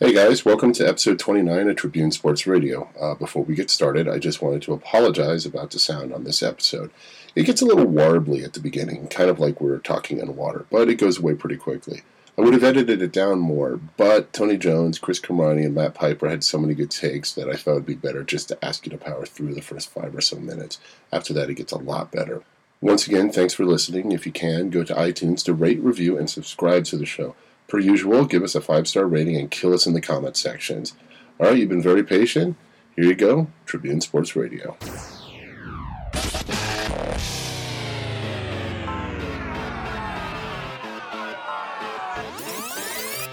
[0.00, 2.90] Hey guys, welcome to episode 29 of Tribune Sports Radio.
[3.00, 6.42] Uh, before we get started, I just wanted to apologize about the sound on this
[6.42, 6.90] episode.
[7.36, 10.66] It gets a little warbly at the beginning, kind of like we're talking in water,
[10.68, 12.02] but it goes away pretty quickly.
[12.36, 16.28] I would have edited it down more, but Tony Jones, Chris Kamrani, and Matt Piper
[16.28, 18.84] had so many good takes that I thought it would be better just to ask
[18.84, 20.80] you to power through the first five or so minutes.
[21.12, 22.42] After that, it gets a lot better.
[22.80, 24.10] Once again, thanks for listening.
[24.10, 27.36] If you can, go to iTunes to rate, review, and subscribe to the show.
[27.68, 30.94] Per usual, give us a five star rating and kill us in the comment sections.
[31.38, 32.56] All right, you've been very patient.
[32.96, 34.76] Here you go Tribune Sports Radio.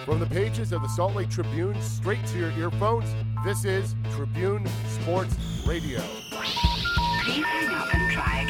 [0.05, 3.05] From the pages of the Salt Lake Tribune straight to your earphones,
[3.45, 6.01] this is Tribune Sports Radio.
[6.31, 8.40] Please hang up and try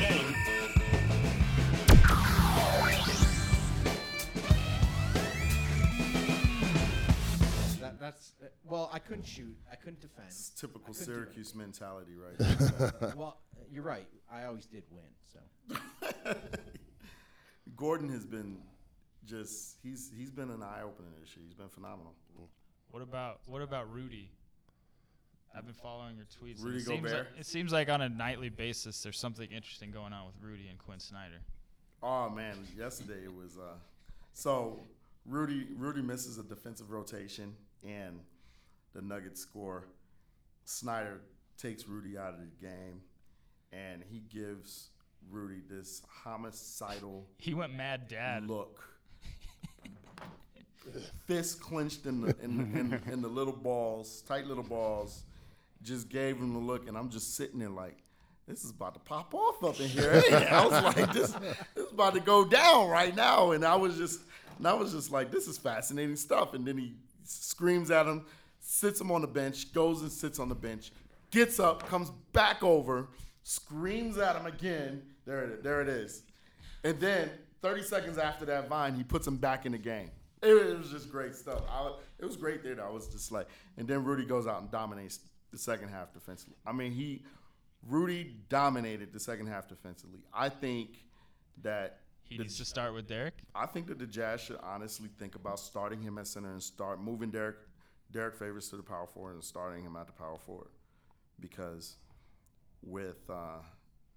[8.11, 8.89] that's uh, well.
[8.93, 9.55] I couldn't shoot.
[9.71, 10.27] I couldn't defend.
[10.27, 12.38] It's typical couldn't do Syracuse mentality, right?
[12.38, 13.13] there.
[13.16, 13.38] Well,
[13.72, 14.08] you're right.
[14.31, 15.03] I always did win.
[15.33, 16.36] So
[17.75, 18.58] Gordon has been
[19.25, 21.45] just he's he's been an eye opener this year.
[21.45, 22.13] He's been phenomenal.
[22.91, 24.30] What about what about Rudy?
[25.55, 26.58] I've been following your tweets.
[26.58, 27.27] and Rudy it seems, like, Gobert?
[27.38, 30.80] it seems like on a nightly basis there's something interesting going on with Rudy and
[30.80, 31.41] Quin Snyder.
[32.02, 33.75] Oh man, yesterday it was uh
[34.33, 34.80] so
[35.25, 38.19] Rudy Rudy misses a defensive rotation and
[38.93, 39.87] the Nuggets score.
[40.65, 41.21] Snyder
[41.57, 43.01] takes Rudy out of the game
[43.71, 44.89] and he gives
[45.29, 48.47] Rudy this homicidal He went mad dad.
[48.47, 48.83] look.
[51.25, 55.23] Fist clenched in the in, in, in the little balls, tight little balls.
[55.83, 57.97] Just gave him the look, and I'm just sitting there like,
[58.47, 60.21] this is about to pop off up in here.
[60.52, 63.97] I was like, this, this is about to go down right now, and I was
[63.97, 64.21] just,
[64.57, 66.53] and I was just like, this is fascinating stuff.
[66.55, 66.93] And then he
[67.23, 68.25] screams at him,
[68.59, 70.91] sits him on the bench, goes and sits on the bench,
[71.31, 73.08] gets up, comes back over,
[73.44, 75.02] screams at him again.
[75.26, 76.23] There it, there it is.
[76.83, 77.30] And then
[77.61, 80.09] 30 seconds after that vine, he puts him back in the game.
[80.42, 81.61] It, it was just great stuff.
[81.70, 82.83] I, it was great there.
[82.83, 85.20] I was just like, and then Rudy goes out and dominates
[85.52, 86.55] the second half defensively.
[86.65, 87.23] I mean, he
[87.88, 90.20] Rudy dominated the second half defensively.
[90.33, 91.03] I think
[91.64, 91.99] that
[92.31, 93.33] He the- needs to start with Derek.
[93.53, 97.02] I think that the Jazz should honestly think about starting him at center and start
[97.02, 97.58] moving Derek
[98.09, 100.70] Derek Favors to the power forward and starting him at the power forward
[101.41, 101.97] because
[102.81, 103.59] with uh,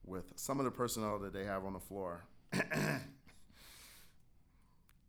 [0.05, 2.25] with some of the personnel that they have on the floor,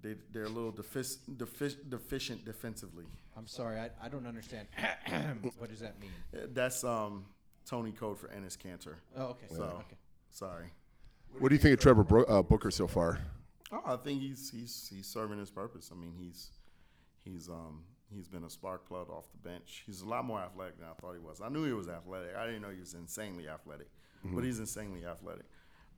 [0.01, 3.05] they they're a little defic- defic- deficient defensively.
[3.37, 3.79] I'm sorry.
[3.79, 4.67] I, I don't understand.
[5.59, 6.11] what does that mean?
[6.53, 7.25] That's um,
[7.67, 8.95] Tony code for Enes Kanter.
[9.15, 9.45] Oh, okay.
[9.49, 9.97] So Okay.
[10.31, 10.71] sorry.
[11.39, 13.19] What do you think of Trevor Bro- uh, Booker so far?
[13.71, 15.91] Oh, I think he's he's he's serving his purpose.
[15.91, 16.51] I mean, he's
[17.23, 17.81] he's um
[18.13, 19.83] he's been a spark plug off the bench.
[19.85, 21.41] He's a lot more athletic than I thought he was.
[21.41, 22.35] I knew he was athletic.
[22.37, 23.87] I didn't know he was insanely athletic,
[24.23, 25.45] but he's insanely athletic.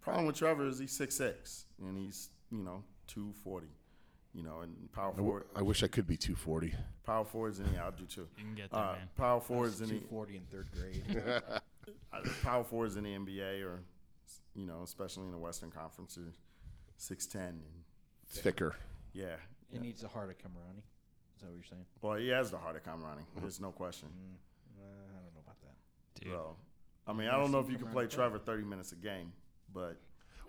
[0.02, 3.68] Problem with Trevor is he's six six and he's you know two forty.
[4.34, 6.72] You know, and power I, w- forward, I wish I could be 240.
[7.04, 8.28] power forwards in the I'll do too.
[8.38, 9.10] You can get there, Uh, man.
[9.18, 11.24] power forwards in the 240 in third grade.
[12.14, 13.80] uh, power forwards in the NBA or
[14.56, 16.34] you know, especially in the Western Conference, are
[16.98, 17.62] six ten and
[18.28, 18.76] Thicker.
[19.14, 19.36] yeah.
[19.70, 20.80] He needs the heart of Kamrani.
[21.36, 21.86] Is that what you're saying?
[22.02, 23.24] Well, he has the heart of Kamrani.
[23.42, 24.08] There's no question.
[24.80, 26.22] Uh, I don't know about that.
[26.22, 26.32] Dude.
[26.32, 26.56] So,
[27.06, 29.34] I mean, I don't know if you can play Trevor 30 minutes a game,
[29.74, 29.98] but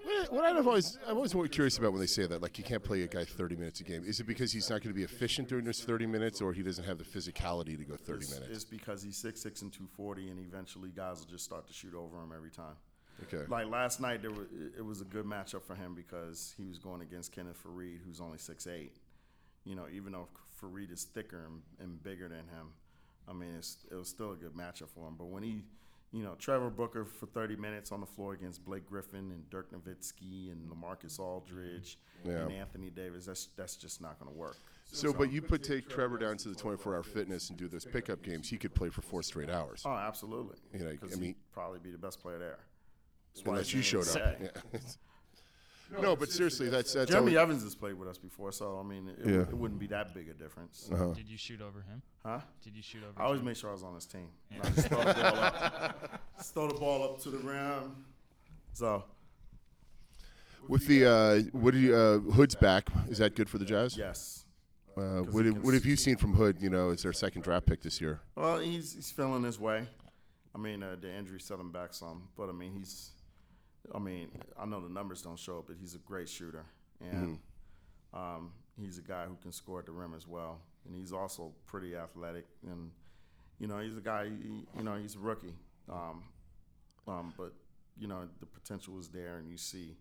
[0.05, 2.65] What, what I've always, I'm always more curious about when they say that, like you
[2.65, 4.05] can't play a guy 30 minutes a game.
[4.07, 6.63] Is it because he's not going to be efficient during those 30 minutes, or he
[6.63, 8.51] doesn't have the physicality to go 30 it's, minutes?
[8.55, 12.23] it's because he's 6'6 and 240, and eventually guys will just start to shoot over
[12.23, 12.77] him every time.
[13.25, 13.45] Okay.
[13.49, 14.47] Like last night, there was,
[14.77, 18.21] it was a good matchup for him because he was going against Kenneth Faried, who's
[18.21, 18.91] only 6'8.
[19.65, 20.29] You know, even though
[20.63, 22.73] Faried is thicker and, and bigger than him,
[23.29, 25.15] I mean, it's, it was still a good matchup for him.
[25.19, 25.63] But when he,
[26.13, 29.71] you know, Trevor Booker for 30 minutes on the floor against Blake Griffin and Dirk
[29.73, 32.45] Nowitzki and Lamarcus Aldridge Yeah.
[32.45, 34.57] and Anthony Davis, that's that's just not going to work.
[34.91, 38.23] So, but you put take Trevor down to the 24-hour fitness and do those pickup
[38.23, 38.49] games.
[38.49, 39.83] He could play for four straight hours.
[39.85, 40.57] Oh, absolutely.
[40.73, 42.59] You know, I mean- he'd probably be the best player there.
[43.39, 44.37] That's why Unless you showed up.
[45.93, 46.01] Yeah.
[46.03, 48.83] no, but seriously, that's that's Jeremy always- Evans has played with us before, so I
[48.89, 49.41] mean, it, Yeah.
[49.43, 51.13] it wouldn't be that big a difference, Uh-huh.
[51.15, 52.03] Did you shoot over him?
[52.25, 52.41] huh?
[52.63, 53.21] Did you shoot over?
[53.21, 53.47] I always him?
[53.47, 54.29] make sure I was on his team.
[54.51, 58.05] And I just throw the ball up, just throw the ball up to the rim.
[58.75, 59.05] So
[60.69, 62.89] with the uh, what do you uh, Hood's back?
[63.09, 63.97] Is that good for the Jazz?
[63.97, 64.45] yes,
[64.97, 66.61] Uh, 'Cause what, have- what have you seen from Hood?
[66.61, 68.21] You know, as their second draft pick this year.
[68.37, 69.87] well, he's he's feeling his way.
[70.55, 73.11] I mean, uh, the injury set him back some, but I mean, he's.
[73.95, 76.65] I mean, I know the numbers don't show it, but he's a great shooter,
[77.01, 77.39] and
[78.13, 80.61] um, he's a guy who can score at the rim as well.
[80.87, 82.47] and he's also pretty athletic.
[82.67, 82.91] And
[83.59, 84.27] you know, he's a guy.
[84.27, 85.55] He, you know, he's a rookie,
[85.91, 86.23] um,
[87.07, 87.53] um, but
[87.99, 89.97] you know the potential is there, and you see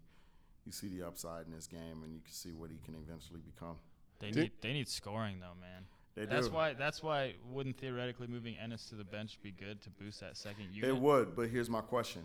[0.66, 3.40] you see the upside in his game, and you can see what he can eventually
[3.40, 3.78] become.
[4.20, 5.86] They need they need scoring though, man.
[6.16, 6.54] They That's do.
[6.56, 10.36] why that's why wouldn't theoretically moving Enes to the bench be good to boost that
[10.36, 10.90] second unit?
[10.90, 12.24] It would, but here's my question.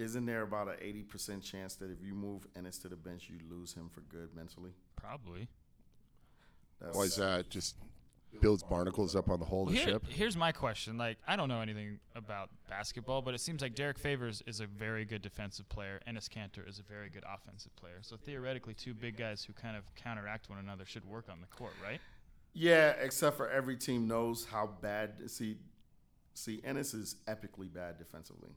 [0.00, 3.36] Isn't there about an 80% chance that if you move Enes to the bench, you
[3.54, 4.70] lose him for good mentally?
[4.96, 5.46] Probably.
[6.80, 7.50] That's, Why is that?
[7.50, 7.76] Just
[8.40, 10.06] builds barnacles up on the whole of Well, the here- ship.
[10.06, 10.96] Here's my question.
[10.96, 14.66] Like, I don't know anything about basketball, but it seems like Derek Favors is a
[14.66, 16.00] very good defensive player.
[16.08, 17.98] Enes Kanter is a very good offensive player.
[18.00, 21.46] So theoretically, two big guys who kind of counteract one another should work on the
[21.48, 22.00] court, right?
[22.54, 25.30] Yeah, except for every team knows how bad.
[25.30, 25.58] See,
[26.40, 28.50] see, Enes is epically bad defensively.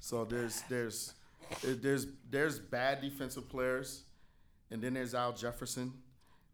[0.00, 1.14] so there's there's
[1.62, 4.04] there's there's bad defensive players,
[4.70, 5.92] and then there's Al Jefferson,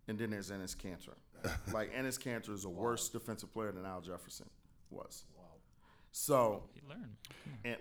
[0.09, 1.15] and then there's Enes Kanter.
[1.73, 4.49] like Enes Kanter is a worse defensive player than Al Jefferson
[4.91, 5.25] was.
[6.13, 7.11] So You learn.
[7.65, 7.77] and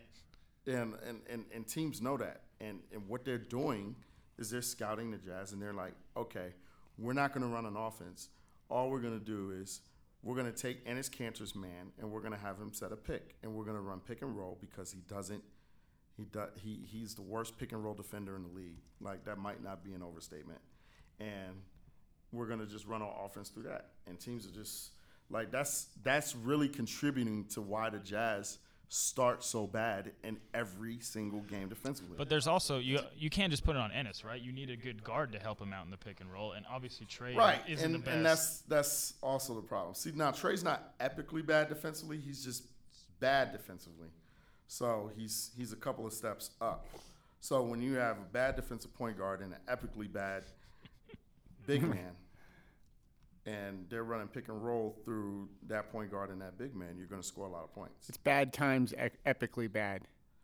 [0.67, 3.95] and and and, and teams know that and and what they're doing
[4.37, 6.53] is they're scouting the jazz and they're like okay
[6.97, 8.29] we're not going to run an offense
[8.69, 9.79] all we're going to do is
[10.25, 12.95] we're going to take Enes Kanter's man and we're going to have him set a
[12.95, 15.43] pick and we're going to run pick and roll because he doesn't
[16.17, 18.81] he does he he's the worst pick and roll defender in the league.
[18.99, 20.59] Like that might not be an overstatement.
[21.19, 21.61] And
[22.31, 23.91] we're going to just run our offense through that.
[24.07, 24.91] And teams are just
[25.29, 28.57] like that's that's really contributing to why the jazz
[28.89, 33.63] start so bad in every single game defensively But there's also you you can't just
[33.63, 34.41] put it on Enes, right?
[34.41, 36.65] You need a good guard to help him out in the pick and roll, and
[36.69, 38.15] obviously Trey right isn't and, the best.
[38.15, 42.63] and that's that's also the problem see now trey's not epically bad defensively he's just
[43.19, 44.09] bad defensively
[44.67, 46.85] so he's he's a couple of steps up
[47.39, 50.43] so when you have a bad defensive point guard and an epically bad
[51.65, 52.11] big man
[53.45, 57.07] and they're running pick and roll through that point guard and that big man you're
[57.07, 60.01] going to score a lot of points It's bad times ec- epically bad,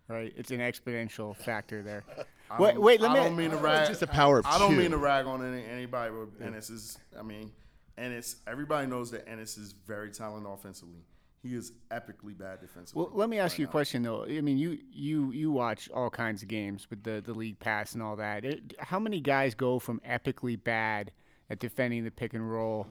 [0.07, 0.31] right?
[0.35, 2.03] It's an exponential factor there.
[2.59, 3.19] Wait, wait, let I me.
[3.21, 3.87] don't mean to rag.
[3.87, 6.97] just a power of I don't mean to rag on any, anybody, but Enes is.
[7.17, 7.49] I mean,
[7.97, 8.35] Enes.
[8.45, 10.99] Everybody knows that Enes is very talented offensively.
[11.41, 13.03] He is epically bad defensively.
[13.03, 13.71] Well, let me ask right you a now.
[13.71, 14.25] question though.
[14.25, 17.93] I mean, you you you watch all kinds of games with the the league pass
[17.93, 18.43] and all that.
[18.43, 21.11] It, how many guys go from epically bad
[21.51, 22.87] at defending the pick and roll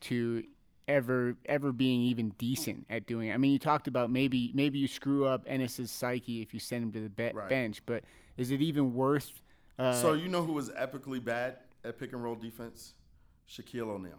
[0.00, 0.42] to
[0.88, 3.34] ever ever being even decent at doing it?
[3.34, 6.82] I mean, you talked about maybe maybe you screw up Enes's psyche if you send
[6.84, 7.48] him to the be- Right.
[7.48, 8.02] bench, but
[8.38, 9.42] is it even worth?
[9.78, 12.94] Uh, So you know who was epically bad at pick and roll defense?
[13.48, 14.18] Shaquille O'Neal.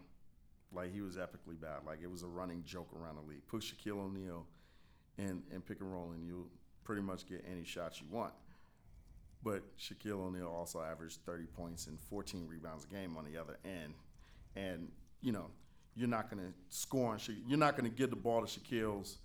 [0.71, 1.79] Like he was epically bad.
[1.85, 3.45] Like it was a running joke around the league.
[3.47, 4.45] Put Shaquille O'Neal
[5.17, 6.47] in, in pick and roll, and you'll
[6.83, 8.33] pretty much get any shots you want.
[9.43, 13.57] But Shaquille O'Neal also averaged 30 points and 14 rebounds a game on the other
[13.63, 13.93] end.
[14.55, 14.89] And
[15.21, 15.45] you know,
[15.95, 17.17] you're not going to score on.
[17.19, 19.17] Sha- You're not going to get the ball to Shaquille's.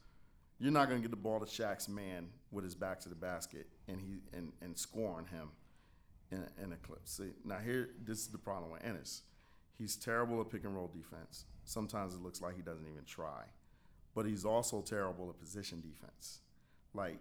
[0.58, 3.14] You're not going to get the ball to Shaq's man with his back to the
[3.14, 5.48] basket, and he and and score on him
[6.30, 7.00] in, in a clip.
[7.04, 9.22] See, now here, this is the problem with Enes.
[9.78, 11.44] He's terrible at pick and roll defense.
[11.64, 13.42] Sometimes it looks like he doesn't even try,
[14.14, 16.38] but he's also terrible at position defense.
[16.94, 17.18] Like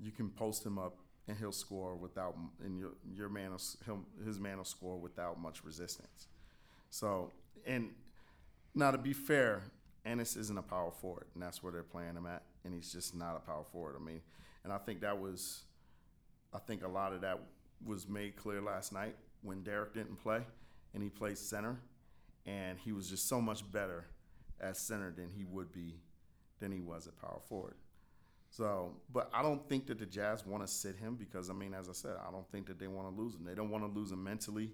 [0.00, 4.06] you can post him up and he'll score without, and your your man, will, him,
[4.24, 6.28] his man will score without much resistance.
[6.90, 7.32] So,
[7.66, 7.90] and
[8.74, 9.62] now to be fair,
[10.06, 13.14] Enes isn't a power forward, and that's where they're playing him at, and he's just
[13.14, 13.96] not a power forward.
[14.00, 14.20] I mean,
[14.64, 15.64] and I think that was
[16.54, 17.40] I think a lot of that
[17.84, 20.40] was made clear last night when Derek didn't play
[20.94, 21.78] and he played center,
[22.46, 24.06] and he was just so much better
[24.60, 25.96] at center than he would be
[26.58, 27.74] than he was at power forward.
[28.56, 31.74] So, but I don't think that the Jazz want to sit him because I mean,
[31.74, 33.44] as I said, I don't think that they want to lose him.
[33.44, 34.72] They don't want to lose him mentally,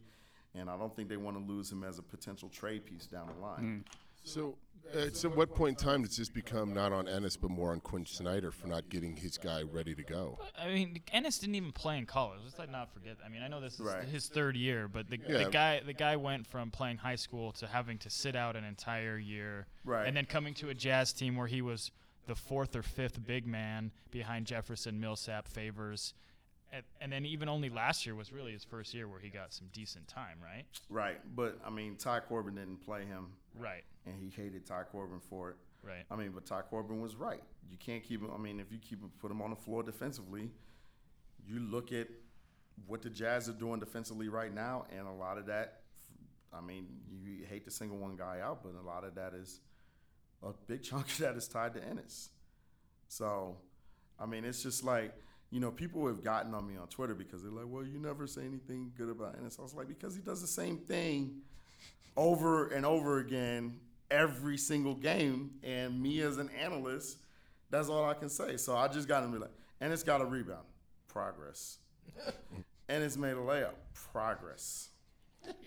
[0.55, 3.29] and I don't think they want to lose him as a potential trade piece down
[3.35, 3.85] the line.
[4.23, 4.55] So,
[4.95, 7.81] uh, so what point in time does this become not on Enes but more on
[7.81, 10.39] Quin Snyder for not getting his guy ready to go?
[10.57, 12.39] I mean, Enes didn't even play in college.
[12.45, 13.17] Let's like not forget.
[13.27, 14.05] I mean, I know this is Right.
[14.05, 15.39] his third year, but the, Yeah.
[15.45, 18.63] the guy the guy went from playing high school to having to sit out an
[18.63, 20.07] entire year, Right.
[20.07, 21.91] And then coming to a Jazz team where he was
[22.27, 26.15] the fourth or fifth big man behind Jefferson, Millsap, Favors,
[26.73, 29.53] and, and then even only last year was really his first year where he got
[29.53, 30.65] some decent time, right?
[30.89, 33.27] Right, but I mean, Ty Corbin didn't play him,
[33.59, 33.85] Right.
[34.07, 35.57] and he hated Ty Corbin for it.
[35.83, 36.05] Right.
[36.11, 37.43] I mean, but Ty Corbin was right.
[37.71, 38.31] You can't keep him.
[38.33, 40.49] I mean, if you keep him, put him on the floor defensively,
[41.47, 42.07] you look at
[42.87, 45.81] what the Jazz are doing defensively right now, and a lot of that.
[46.55, 49.61] I mean, you hate to single one guy out, but a lot of that is
[50.43, 52.29] a big chunk of that is tied to Enes.
[53.09, 53.57] So,
[54.19, 55.15] I mean, it's just like
[55.51, 58.27] you know, people have gotten on me on Twitter because they're like, "Well, you never
[58.27, 61.43] say anything good about Enes." I was like, because he does the same thing
[62.17, 63.79] over and over again
[64.11, 65.51] every single game.
[65.63, 67.19] And me as an analyst,
[67.71, 68.57] that's all I can say.
[68.57, 70.67] So I just got him like, and it's got a rebound,
[71.09, 71.79] progress,
[72.89, 73.75] and it's made a layup,
[74.13, 74.89] progress.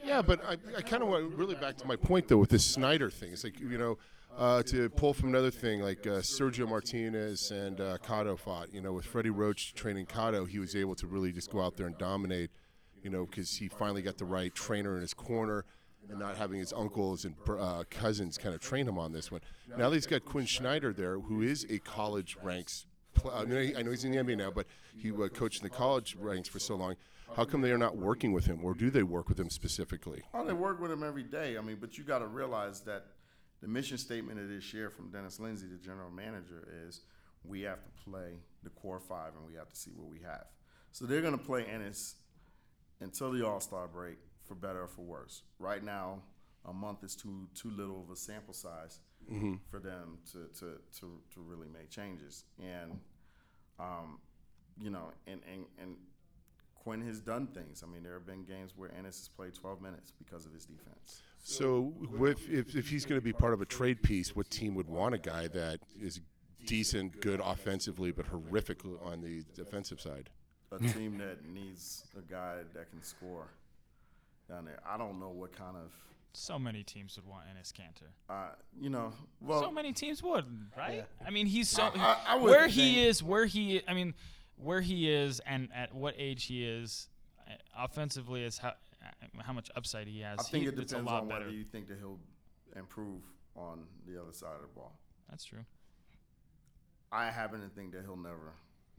[0.04, 2.66] Yeah, but I, I kind of want really back to my point though with this
[2.66, 3.34] Snyder thing.
[3.34, 3.98] It's like you know,
[4.38, 8.74] uh, to pull from another thing like uh, Sergio Martinez and uh, Cotto fought.
[8.74, 11.78] You know, with Freddie Roach training Cotto, he was able to really just go out
[11.78, 12.52] there and dominate.
[13.02, 15.66] You know, because he finally got the right trainer in his corner.
[16.08, 19.42] And not having his uncles and uh, cousins kind of train him on this one.
[19.76, 22.86] Now he's got Quin Schneider there, who is a college ranks.
[23.16, 25.64] Pl- I, he- I know he's in the NBA now, but he uh, coached in
[25.64, 26.96] the college ranks for so long.
[27.36, 30.22] How come they are not working with him, or do they work with him specifically?
[30.36, 31.58] Oh, they work with him every day.
[31.58, 33.08] I mean, but you got to realize that
[33.62, 37.02] the mission statement of this year from Dennis Lindsey, the general manager, is
[37.44, 40.46] we have to play the core five and we have to see what we have.
[40.92, 42.14] So they're going to play Enes
[43.02, 45.44] until the All Star break, for better or for worse.
[45.60, 46.22] Right now,
[46.66, 49.00] a month is too too little of a sample size
[49.70, 52.44] for them to, to, to, to really make changes.
[52.60, 53.00] And
[53.80, 54.20] um,
[54.80, 55.96] you know, and, and, and
[56.86, 57.84] Quin has done things.
[57.84, 60.66] I mean, there have been games where Enes has played 12 minutes because of his
[60.66, 61.24] defense.
[61.44, 64.76] So, with, if, if he's going to be part of a trade piece, what team
[64.76, 66.22] would want a guy that is
[66.68, 70.30] decent, good offensively, but horrific on the defensive side?
[70.72, 73.48] A team that needs a guy that can score
[74.48, 74.80] down there.
[74.88, 75.92] I don't know what kind of,
[76.34, 78.10] So many teams would want Enes Kanter.
[78.30, 78.50] uh,
[78.80, 79.12] you know,
[79.42, 80.46] well, so many teams would,
[80.78, 81.06] right?
[81.26, 84.14] I mean, he's so I- I would where he think- is, where he, I mean,
[84.58, 87.10] where he is, and at what age he is,
[87.48, 90.40] uh, offensively is how uh, how much upside he has.
[90.40, 91.46] I think He- it it's a depends lot on better.
[91.46, 92.20] whether you think that he'll
[92.76, 93.22] improve
[93.56, 94.98] on the other side of the ball.
[95.30, 95.66] That's true.
[97.12, 98.54] I happen to think that he'll never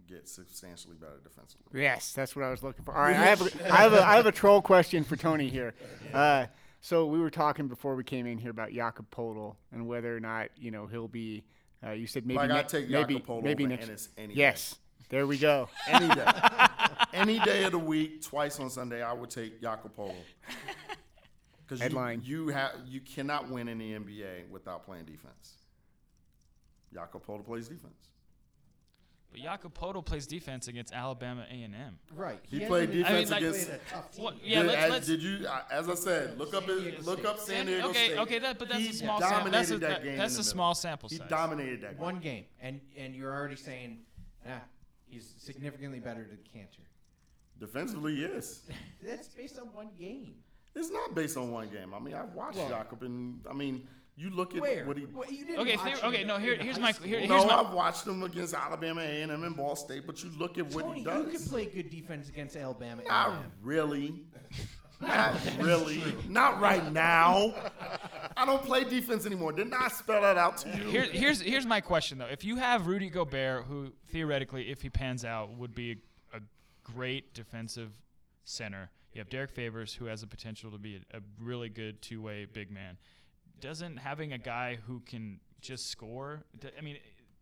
[0.06, 1.82] get substantially better defensively.
[1.82, 2.94] Yes, that's what I was looking for.
[2.94, 5.48] All right, I have a, I have a, I have a troll question for Tony
[5.48, 5.74] here.
[6.14, 6.46] Uh,
[6.80, 10.20] so we were talking before we came in here about Jakob Poeltl and whether or
[10.20, 11.44] not you know he'll be.
[11.84, 13.88] Uh, you said maybe Like, ne- I'd take maybe Jakob maybe next.
[13.88, 14.40] Enes any day.
[14.40, 14.76] yes,
[15.08, 15.68] there we go.
[15.88, 16.26] Any day.
[17.12, 19.92] Any day of the week, twice on Sunday, I would take Jakob.
[21.64, 22.22] Because Headline.
[22.24, 25.54] you, you have you cannot win in the NBA without playing defense.
[26.92, 28.10] Jakob plays defense.
[29.32, 31.98] But Jakob Poeltl plays defense against Alabama A&M.
[32.14, 32.38] Right.
[32.48, 33.66] He hasn't played even defense like- against.
[33.66, 34.24] played a tough team.
[34.24, 35.46] What, yeah, did, let's, as, let's did you?
[35.70, 38.18] As I said, look up his, look up San Diego okay, State.
[38.18, 39.50] okay, that, but that's he a small sample.
[39.50, 40.16] That's a, that that- game.
[40.18, 40.74] that's a small middle.
[40.74, 42.00] sample He dominated that game.
[42.00, 43.98] One game, and and you're already saying,
[44.48, 44.60] ah,
[45.08, 46.84] he's significantly better than Kanter.
[47.58, 48.62] Defensively, yes.
[49.02, 50.34] That's based on one game.
[50.74, 51.94] It's not based on one game.
[51.94, 54.84] I mean, I've watched Well- Jakob, and I mean, you look at Where?
[54.86, 55.04] what he.
[55.04, 57.06] What, you didn't Okay, watch there- him okay, no, here- in here's my- school.
[57.06, 60.58] here- no, my- I've watched him against Alabama A&M and Ball State, but you look
[60.58, 61.32] at what Tony, he does.
[61.32, 63.02] you can play good defense against Alabama.
[63.06, 63.52] Not A&M.
[63.62, 64.24] really.
[65.00, 66.02] Not really.
[66.28, 67.54] Not right now.
[68.36, 69.52] I don't play defense anymore.
[69.52, 70.84] Didn't I spell that out to you?
[70.90, 72.26] Here, here's here's my question though.
[72.26, 75.92] If you have Rudy Gobert, who theoretically, if he pans out, would be
[76.32, 76.40] a, a
[76.84, 77.92] great defensive
[78.44, 82.00] center, you have Derek Favors, who has the potential to be a, a really good
[82.02, 82.96] two-way big man.
[83.60, 86.42] Doesn't having a guy who can just score?
[86.78, 86.98] I mean,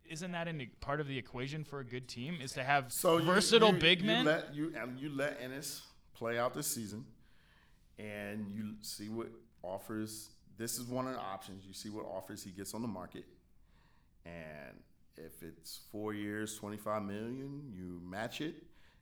[0.08, 2.38] isn't that in part of the equation for a good team?
[2.42, 4.24] Is to have So you- versatile you, big you men?
[4.24, 5.80] Let, you and you let Enes
[6.14, 7.04] play out this season,
[7.98, 9.28] and you see what
[9.62, 10.30] offers.
[10.56, 11.64] This is one of the options.
[11.66, 13.24] You see what offers he gets on the market,
[14.24, 14.76] and
[15.16, 18.54] if it's four years, twenty five million, you match it,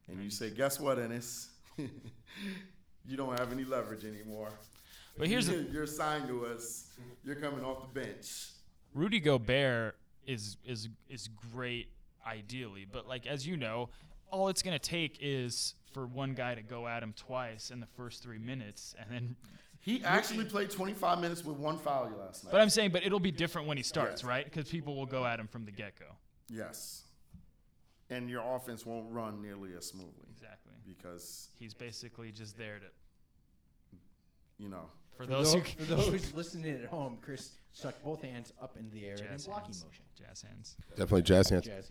[0.09, 1.49] and you say, "Guess what, Enes?
[1.77, 4.51] you don't have any leverage anymore."
[5.19, 6.89] But here's you're, you're signed to us.
[7.25, 8.51] You're coming off the bench.
[8.95, 9.97] Rudy Gobert
[10.27, 11.89] is is is great
[12.27, 13.89] ideally, but like as you know,
[14.33, 17.87] all it's gonna take is for one guy to go at him twice in the
[17.87, 19.37] first three minutes, and then.
[19.85, 22.53] He actually played 25 minutes with one foul last night.
[22.53, 24.29] But I'm saying, but it'll be different when he starts, Yes.
[24.29, 24.45] right?
[24.45, 26.07] Because people will go at him from the get go.
[26.49, 27.03] Yes.
[28.09, 30.71] And your offense won't run nearly as smoothly Exactly.
[30.87, 32.87] because, He's basically just there to.
[34.57, 34.85] you know,
[35.17, 38.77] For For those those, who for those listening at home, Chris stuck both hands up
[38.77, 40.05] into the air in jazz blocking hands, motion.
[40.17, 40.77] jazz hands.
[40.91, 41.65] Definitely jazz hands.
[41.67, 41.91] Jazz.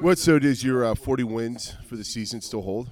[0.00, 2.90] What so does your uh, 40 wins for the season still hold?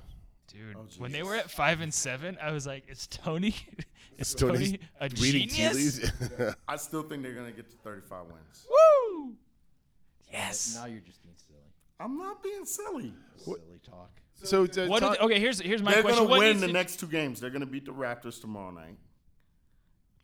[0.49, 3.55] Dude, Oh, when they were at five and seven, I was like, "Is Tony,
[4.19, 6.12] is Tony's Tony a genius?" leaves?
[6.69, 8.67] I still think they're going to get to 35 wins.
[8.69, 9.35] Woo!
[10.33, 10.75] Yes.
[10.76, 11.59] Now you're just being silly.
[12.00, 13.12] I'm not being silly.
[13.37, 14.11] Silly talk.
[14.43, 15.00] so What?
[15.00, 16.26] talk- they- okay, here's here's my they're question.
[16.26, 17.41] going to What win the to- next two games.
[17.41, 18.97] They're going to beat the Raptors tomorrow night.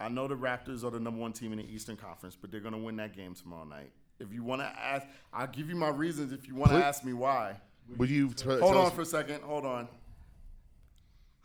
[0.00, 2.60] I know the Raptors are the number one team in the Eastern Conference, but they're
[2.60, 3.92] going to win that game tomorrow night.
[4.20, 6.84] If you want to ask, I'll give you my reasons if you want to Please.
[6.84, 7.56] ask me why.
[7.96, 9.42] would you t- Hold tell on us- for a second.
[9.42, 9.88] Hold on.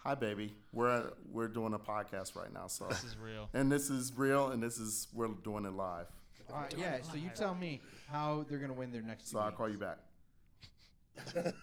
[0.04, 0.54] Hi, baby.
[0.72, 3.50] We're we're doing a podcast right now, so This is real.
[3.54, 6.06] and this is real, and this is we're doing it live.
[6.54, 7.02] Uh, yeah.
[7.02, 9.30] So you tell me how they're gonna win their next.
[9.30, 9.58] So two I'll games.
[9.58, 9.98] call you back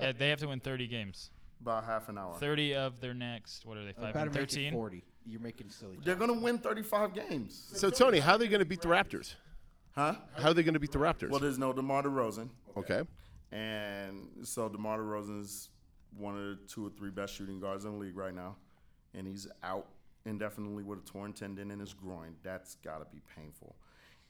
[0.00, 1.30] Yeah, they have to win 30 games.
[1.60, 2.34] about half an hour.
[2.38, 3.66] 30 of their next.
[3.66, 3.92] What are they?
[3.92, 4.72] Five Better and make it 13.
[4.72, 5.02] Forty.
[5.26, 5.98] You're making silly.
[6.04, 9.34] They're gonna win 35 games, So Tony, how are they going to beat the Raptors?
[9.96, 10.14] Huh?
[10.36, 11.30] How are they going to beat the Raptors?
[11.30, 13.02] Well, there's no DeMar DeRozan, okay.
[13.50, 15.70] and so DeMar DeRozan is
[16.16, 18.56] one of the two or three best shooting guards in the league right now,
[19.14, 19.86] and he's out
[20.24, 22.34] indefinitely with a torn tendon in his groin.
[22.42, 23.74] That's got to be painful,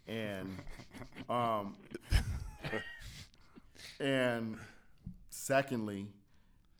[0.07, 0.57] and
[1.29, 1.77] um,
[4.01, 4.57] and
[5.31, 6.07] secondly,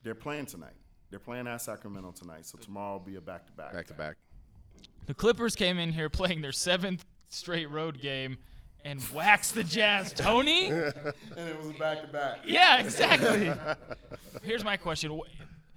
[0.03, 0.75] they're playing tonight.
[1.11, 3.73] They're playing at Sacramento tonight, so tomorrow will be a back to back.
[3.73, 4.17] Back to back.
[5.07, 8.39] The Clippers came in here playing their seventh straight road game
[8.87, 10.13] and waxed the Jazz.
[10.13, 10.67] Tony?
[10.67, 10.85] and
[11.37, 12.39] it was back to back.
[12.47, 13.53] Yeah, exactly.
[14.43, 15.21] Here's my question.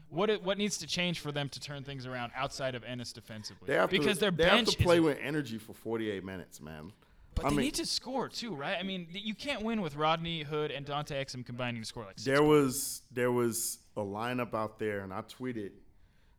[0.10, 3.68] What what needs to change for them to turn things around outside of Enes defensively?
[3.68, 6.62] They have because to, their they bench have to play with energy for 48 minutes,
[6.62, 6.92] man.
[7.36, 8.78] but I they mean- need to score too, right?
[8.80, 12.18] I mean, you can't win with Rodney Hood and Dante Exum combining to score like
[12.18, 12.26] six.
[12.26, 15.72] There was there was a lineup out there, and I tweeted,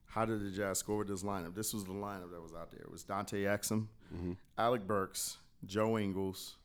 [0.06, 2.70] "How did the Jazz score with this lineup?" This was the lineup that was out
[2.70, 2.80] there.
[2.80, 4.32] It was Dante Exum, mm-hmm.
[4.58, 6.56] Alec Burks, Joe Ingles,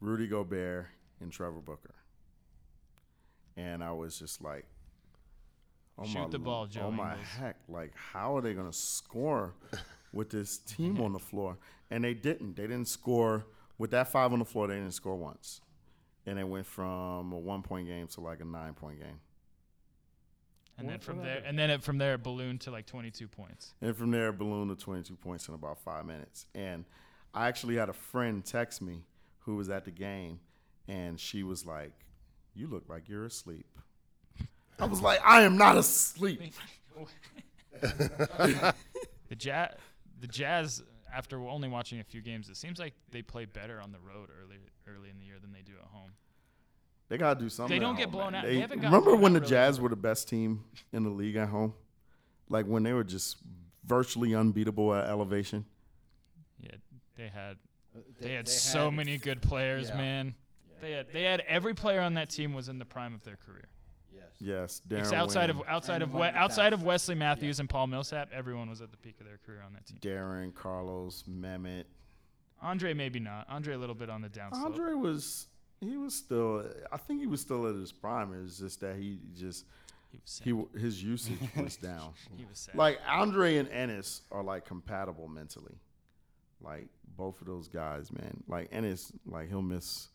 [0.00, 0.86] Rudy Gobert,
[1.20, 1.94] and Trevor Booker.
[3.56, 4.66] And I was just like,
[5.98, 7.28] "Oh Shoot my, the ball, Joe Oh my Ingles.
[7.28, 7.56] heck!
[7.68, 9.54] Like, how are they gonna score
[10.12, 11.58] with this team on the floor?"
[11.90, 12.56] And they didn't.
[12.56, 13.46] They didn't score
[13.78, 14.68] with that five on the floor.
[14.68, 15.60] They didn't score once
[16.26, 19.18] and it went from a one point game to like a nine point game.
[20.78, 23.74] and then from there, and then it, from there, it ballooned to like 22 points.
[23.80, 26.46] And from there, it ballooned to 22 points in about five minutes.
[26.54, 26.84] And
[27.34, 29.02] I actually had a friend text me
[29.40, 30.40] who was at the game,
[30.88, 31.92] and she was like,
[32.54, 33.66] You look like you're asleep.
[34.78, 36.40] I was like, I am not asleep.
[39.30, 39.74] The Jazz,
[40.20, 40.82] the Jazz,
[41.14, 44.28] after only watching a few games, it seems like they play better on the road
[44.42, 44.56] early
[44.88, 46.10] early in the year than they do at home.
[47.08, 47.76] They got to do something.
[47.76, 48.44] They don't get home, blown man.
[48.44, 48.48] out.
[48.48, 49.50] They haven't remember when the really.
[49.50, 51.74] Jazz were the best team in the league at home?
[52.48, 53.36] Like when they were just
[53.84, 55.64] virtually unbeatable at elevation?
[56.60, 56.72] Yeah,
[57.16, 57.56] they had
[58.08, 59.96] Uh, they had so had- many good players, Yeah.
[59.96, 60.34] man.
[60.80, 63.36] They had they had every player on that team was in the prime of their
[63.36, 63.68] career.
[64.12, 64.24] Yes.
[64.38, 64.82] Yes.
[64.88, 65.60] Deron Ex- outside Wayne.
[65.60, 66.82] of outside And of we, outside of.
[66.82, 69.86] Wesley Matthews and Paul Millsap, everyone was at the peak of their career on that
[69.86, 69.98] team.
[70.00, 71.84] Deron, Carlos, Mehmet.
[72.62, 73.46] Andre maybe not.
[73.48, 74.64] Andre a little bit on the downslope.
[74.64, 75.46] Andre was
[75.80, 78.32] he was still I think he was still at his prime.
[78.44, 79.64] It's just that he just
[80.42, 82.12] he was he his usage was down.
[82.36, 82.74] He was sad.
[82.74, 85.74] Like Andre and Enes are like compatible mentally.
[86.62, 88.42] Like both of those guys, man.
[88.48, 90.08] Like and it's like he'll miss.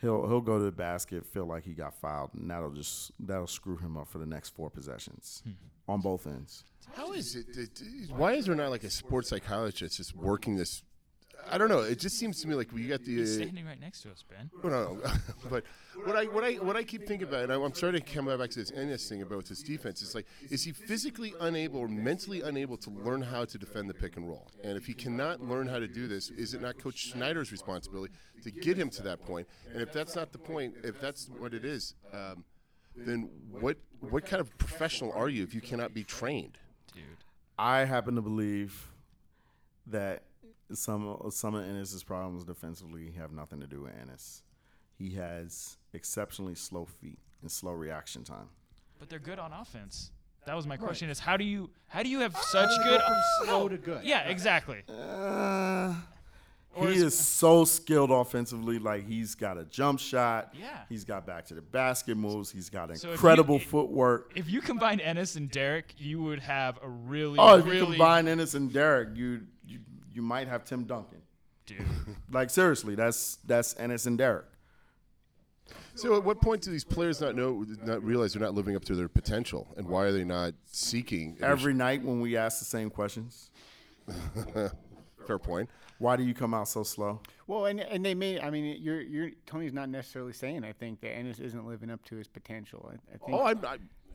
[0.00, 3.46] He'll he'll go to the basket, feel like he got fouled, and that'll just that'll
[3.46, 5.52] screw him up for the next four possessions hmm.
[5.90, 6.64] on both ends.
[6.94, 7.46] How is it?
[7.56, 10.82] it- it- Why is there not like a sports psychologist just working this?
[11.48, 11.80] I don't know.
[11.80, 13.16] It just seems to me like we got the.
[13.16, 14.50] He's uh, standing right next to us, Ben.
[14.64, 15.10] No, no, no.
[15.48, 15.64] but
[16.04, 18.50] what I what I what I keep thinking about, and I'm starting to come back
[18.50, 20.02] to this Enes thing about his defense.
[20.02, 23.94] It's like, is he physically unable or mentally unable to learn how to defend the
[23.94, 24.48] pick and roll?
[24.64, 28.14] And if he cannot learn how to do this, is it not Coach Schneider's responsibility
[28.42, 29.46] to get him to that point?
[29.72, 32.44] And if that's not the point, if that's what it is, um,
[32.96, 36.58] then what what kind of professional are you if you cannot be trained?
[36.94, 37.04] Dude.
[37.58, 38.88] I happen to believe
[39.86, 40.22] that
[40.74, 44.42] some some of Enes's problems defensively have nothing to do with Enes.
[44.98, 48.48] He has exceptionally slow feet and slow reaction time.
[48.98, 50.10] But they're good on offense.
[50.46, 53.00] That was my question: Is how do you how do you have such good?
[53.00, 54.04] From slow to good.
[54.04, 54.82] Yeah, exactly.
[54.88, 55.94] Uh,
[56.76, 58.78] he is- is so skilled offensively.
[58.78, 60.54] Like he's got a jump shot.
[60.58, 60.78] Yeah.
[60.88, 62.50] He's got back to the basket moves.
[62.50, 64.32] He's got So if you- incredible footwork.
[64.36, 67.84] If you combine Enes and Derek, you would have a really, Oh, if really you
[67.86, 69.46] combine Enes and Derek, you
[70.12, 71.22] you you might have Tim Duncan.
[71.66, 71.82] dude.
[72.30, 74.46] Like seriously, that's that's Enes and Derek.
[75.94, 78.84] So, at what point do these players not know, not realize they're not living up
[78.86, 82.64] to their potential, and why are they not seeking Every night when we ask the
[82.64, 83.50] same questions,
[85.26, 85.68] fair point?
[85.98, 87.20] why do you come out so slow?
[87.46, 88.40] Well, and and they may.
[88.40, 90.64] I mean, you're you're Tony's not necessarily saying.
[90.64, 92.90] I think that Enes isn't living up to his potential.
[92.90, 93.38] I, I think.
[93.38, 93.64] Oh, I'm,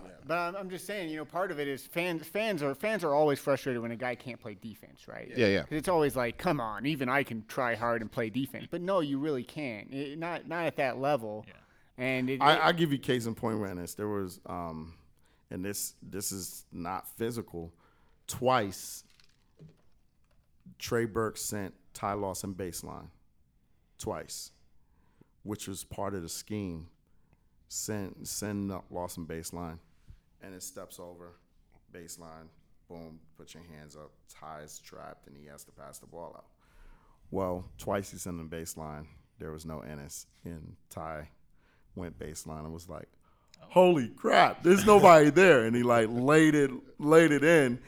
[0.03, 2.25] I, But I'm, I'm just saying, you know, part of it is fans.
[2.25, 5.31] Fans are fans are always frustrated when a guy can't play defense, right?
[5.35, 5.59] Yeah, yeah.
[5.61, 8.81] 'Cause It's always like, come on, even I can try hard and play defense, but
[8.81, 9.91] no, you really can't.
[9.93, 11.45] It- not not at that level.
[11.47, 11.53] Yeah.
[11.97, 13.95] And it, I, I give you case in point with Enes.
[13.95, 14.95] There was, um,
[15.49, 17.71] and this this is not physical.
[18.27, 19.03] Twice,
[20.79, 23.07] Trey Burke sent Ty Lawson baseline.
[23.97, 24.51] Twice,
[25.43, 26.87] which was part of the scheme.
[27.67, 29.79] Send send up Lawson baseline,
[30.41, 31.33] and it steps over
[31.93, 32.47] baseline.
[32.87, 34.11] Boom, put your hands up.
[34.29, 36.45] Ty's trapped, and he has to pass the ball out.
[37.31, 39.07] Well, twice he sent the baseline.
[39.39, 41.29] There was no Enes, and Ty
[41.95, 43.07] went baseline and was like,
[43.59, 44.63] "Holy crap!
[44.63, 47.79] There's nobody there!" And he like laid it, laid it in,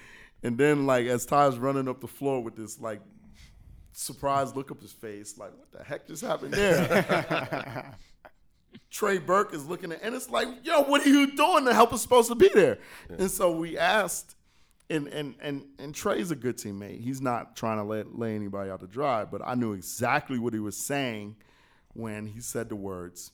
[0.43, 3.01] and then like as Ty's running up the floor with this like
[3.93, 7.95] surprised look up his face, like, "What the heck just happened there?"
[8.89, 11.65] Trey Burke is looking at, and it's like, yo, what are you doing?
[11.65, 12.79] The help is supposed to be there.
[13.09, 14.35] And so we asked,
[14.89, 17.01] and and and and Trey's a good teammate.
[17.01, 20.53] He's not trying to let lay anybody out to dry, but I knew exactly what
[20.53, 21.35] he was saying
[21.93, 23.31] when he said the words.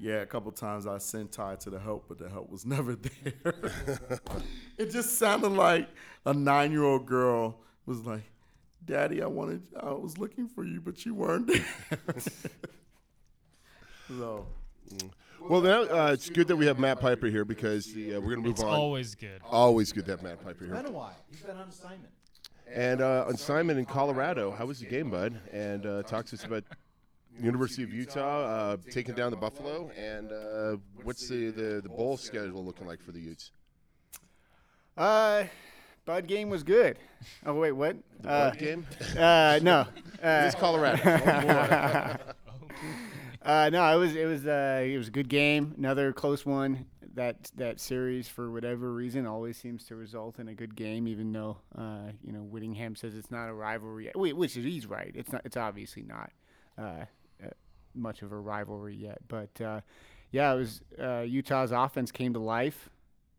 [0.00, 2.94] Yeah, a couple times I sent Ty to the help, but the help was never
[2.94, 3.54] there.
[4.78, 5.88] it just sounded like
[6.24, 8.30] a nine-year-old girl was like,
[8.84, 11.64] "Daddy, I wanted, I was looking for you, but you weren't there."
[14.08, 14.46] so
[15.40, 18.34] Well, now uh, it's good that we have Matt Piper here because the, uh, we're
[18.34, 18.68] going to move It's on.
[18.74, 19.40] always good.
[19.44, 20.86] Always good to have Matt Piper Been here.
[20.86, 21.16] a while.
[21.30, 22.12] He's been on assignment.
[22.70, 25.40] And uh, on Simon in Colorado, how was the game, bud?
[25.52, 26.64] And uh, talk to us about
[27.40, 32.16] University of Utah uh, taking down the Buffalo, and uh, what's the, the the bowl
[32.16, 33.52] schedule looking like for the Utes?
[34.96, 35.44] Uh,
[36.04, 36.98] Bud game was good.
[37.46, 37.96] Oh wait, what?
[38.24, 38.86] Uh, Bud game?
[39.16, 39.80] uh, no.
[39.80, 39.86] Uh,
[40.46, 42.18] It's Colorado.
[43.48, 45.74] Uh, no, it was it was uh, it was a good game.
[45.78, 46.84] Another close one.
[47.14, 51.32] That that series, for whatever reason, always seems to result in a good game, even
[51.32, 54.12] though uh, you know Whittingham says it's not a rivalry.
[54.14, 55.12] Wait, which he's right.
[55.14, 55.40] It's not.
[55.46, 56.30] It's obviously not
[56.76, 57.06] uh,
[57.42, 57.48] uh,
[57.94, 59.18] much of a rivalry yet.
[59.26, 59.80] But uh,
[60.30, 60.82] yeah, it was
[61.26, 62.90] Utah's offense came to life.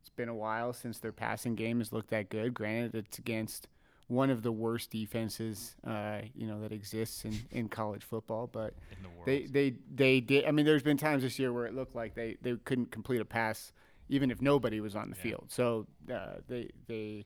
[0.01, 2.55] It's been a while since their passing game has looked that good.
[2.55, 3.67] Granted, it's against
[4.09, 8.73] one of the worst defenses uh, you know that exists in, in college football, but
[8.91, 10.45] In the they they they did.
[10.45, 13.21] I mean, there's been times this year where it looked like they, they couldn't complete
[13.21, 13.71] a pass,
[14.09, 15.45] even if nobody was on the field.
[15.49, 17.25] So uh, they they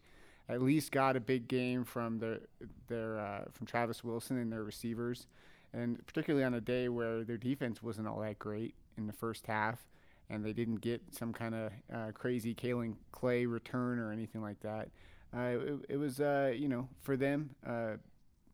[0.49, 2.39] at least got a big game from their
[2.87, 5.27] their uh, from Travis Wilson and their receivers,
[5.73, 9.47] and particularly on a day where their defense wasn't all that great in the first
[9.47, 9.87] half,
[10.29, 14.59] and they didn't get some kind of uh, crazy Kaelin Clay return or anything like
[14.59, 14.89] that.
[15.35, 17.49] Uh, it, it was uh, you know for them.
[17.65, 17.97] Uh,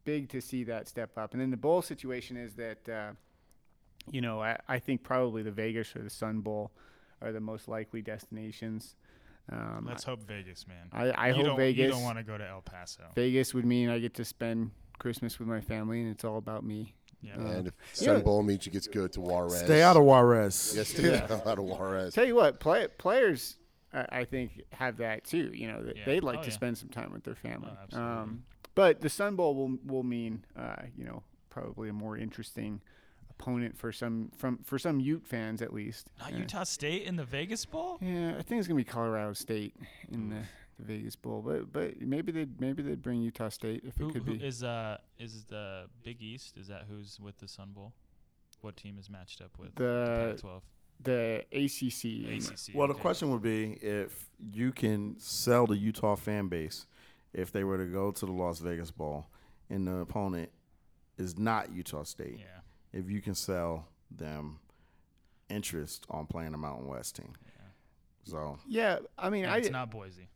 [0.05, 1.33] big to see that step up.
[1.33, 3.11] And then the bowl situation is that, uh,
[4.09, 6.71] you know, I, I think probably the Vegas or the Sun Bowl
[7.21, 8.95] are the most likely destinations.
[9.51, 10.89] Um, Let's hope Vegas, man.
[10.91, 11.83] I, I hope don't, Vegas.
[11.85, 13.03] You don't want to go to El Paso.
[13.13, 16.63] Vegas would mean I get to spend Christmas with my family, and it's all about
[16.63, 16.95] me.
[17.21, 17.33] Yeah.
[17.33, 18.13] and if Yeah.
[18.13, 19.59] Sun Bowl means you get to go to Juarez.
[19.59, 20.73] stay out of Juarez.
[20.75, 22.13] Yes, stay out of Juarez.
[22.15, 23.57] Tell you what, play, players,
[23.93, 25.51] I, I think, have that too.
[25.53, 26.05] You know, Yeah.
[26.05, 26.53] they'd like Oh, to yeah.
[26.53, 27.71] spend some time with their family.
[27.93, 28.43] Oh, um,
[28.75, 32.81] but the Sun Bowl will will mean, uh, you know, probably a more interesting
[33.31, 36.09] opponent for some from for some Ute fans at least.
[36.19, 37.97] Not Uh, Utah State in the Vegas Bowl?
[38.01, 39.75] Yeah, I think it's gonna be Colorado State
[40.11, 40.41] in the,
[40.77, 44.13] the Vegas Bowl, but but maybe they maybe they'd bring Utah State if Who, it
[44.13, 44.45] could who be.
[44.45, 46.57] is uh is the Big East?
[46.57, 47.93] Is that who's with the Sun Bowl?
[48.61, 50.61] What team is matched up with The- Pac-12?
[51.01, 52.29] The ACC.
[52.37, 52.75] ACC.
[52.75, 53.01] Well, the okay.
[53.01, 56.85] question would be if you can sell the Utah fan base
[57.33, 59.27] if they were to go to the Las Vegas Bowl
[59.69, 60.49] and the opponent
[61.17, 62.39] is not Utah State.
[62.39, 62.99] Yeah.
[62.99, 64.59] If you can sell them
[65.49, 67.33] interest on playing a Mountain West team.
[67.45, 68.31] Yeah.
[68.31, 70.27] So Yeah, I mean, And I it's not Boise.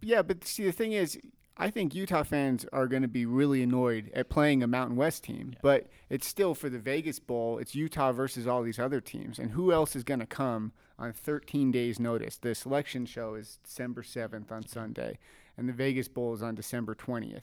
[0.00, 1.18] yeah, but see, the thing is,
[1.56, 5.22] I think Utah fans are going to be really annoyed at playing a Mountain West
[5.24, 7.58] team, but it's still for the Vegas Bowl.
[7.58, 11.12] It's Utah versus all these other teams, and who else is going to come on
[11.12, 12.36] 13 days' notice?
[12.38, 15.18] The selection show is December 7th on Sunday,
[15.58, 17.42] and the Vegas Bowl is on December 20th.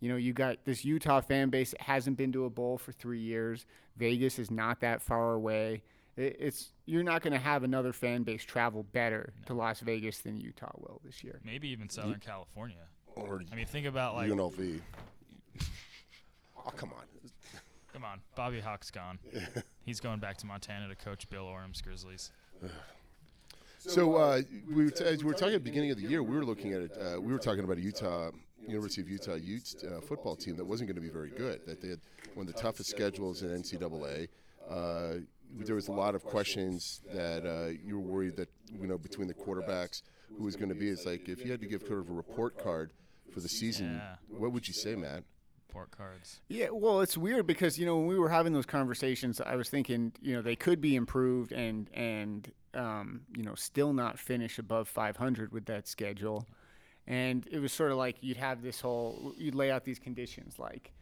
[0.00, 2.92] You know, you got this Utah fan base that hasn't been to a bowl for
[2.92, 3.66] three years.
[3.96, 5.82] Vegas is not that far away.
[6.16, 10.18] It, it's you're not going to have another fan base travel better to Las Vegas
[10.18, 11.40] than Utah will this year.
[11.44, 12.88] Maybe even Southern California.
[13.16, 14.80] Or I mean, think about like, UNLV.
[16.66, 17.30] Oh, come on.
[17.92, 19.18] come on, Bobby Hauck's gone.
[19.84, 22.30] He's going back to Montana to coach Bill Orem's Grizzlies.
[23.78, 24.40] So uh,
[24.72, 26.22] we were, t- as we were talking at the beginning of the year.
[26.22, 26.98] We were looking at it.
[26.98, 28.30] Uh, we were talking about a Utah
[28.66, 31.60] University of Utah Utes uh, football team that wasn't going to be very good.
[31.66, 32.00] That they had
[32.34, 34.28] one of the toughest schedules in NCAA.
[34.70, 35.14] Uh,
[35.58, 39.28] there was a lot of questions that uh, you were worried that you know between
[39.28, 40.02] the quarterbacks
[40.38, 40.88] who was going to be.
[40.88, 42.90] It's like if you had to give sort of a report card
[43.34, 44.16] for the season, Yeah.
[44.28, 45.24] what would you say, Matt?
[45.68, 46.40] Port cards.
[46.48, 49.68] Yeah, well, it's weird because you know when we were having those conversations, I was
[49.68, 54.58] thinking you know they could be improved and and um, you know still not finish
[54.60, 56.46] above 500 with that schedule,
[57.08, 60.60] and it was sort of like you'd have this whole you'd lay out these conditions
[60.60, 60.92] like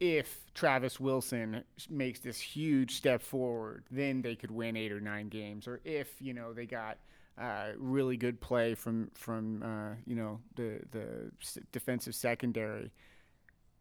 [0.00, 5.28] if Travis Wilson makes this huge step forward, then they could win eight or nine
[5.28, 6.98] games, or if you know they got
[7.38, 11.30] uh, really good play from from uh, you know the the
[11.72, 12.92] defensive secondary,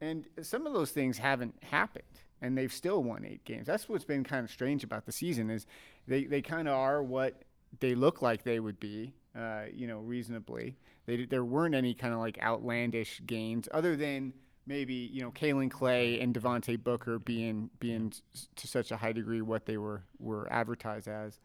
[0.02, 2.04] and some of those things haven't happened,
[2.42, 3.68] and they've still won eight games.
[3.68, 5.66] That's what's been kind of strange about the season is
[6.08, 7.44] they they kind of are what
[7.80, 10.78] they look like they would be, uh, you know, reasonably.
[11.06, 14.34] They, there weren't any kind of like outlandish gains other than
[14.66, 18.14] maybe you know Kaelin Clay and Devontae Booker being being
[18.56, 21.40] to such a high degree what they were were advertised as.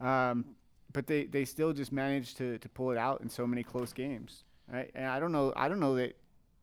[0.00, 0.56] Um,
[0.94, 3.92] but they, they still just managed to, to pull it out in so many close
[3.92, 4.44] games.
[4.72, 4.90] Right?
[4.94, 6.16] And I don't know I don't know that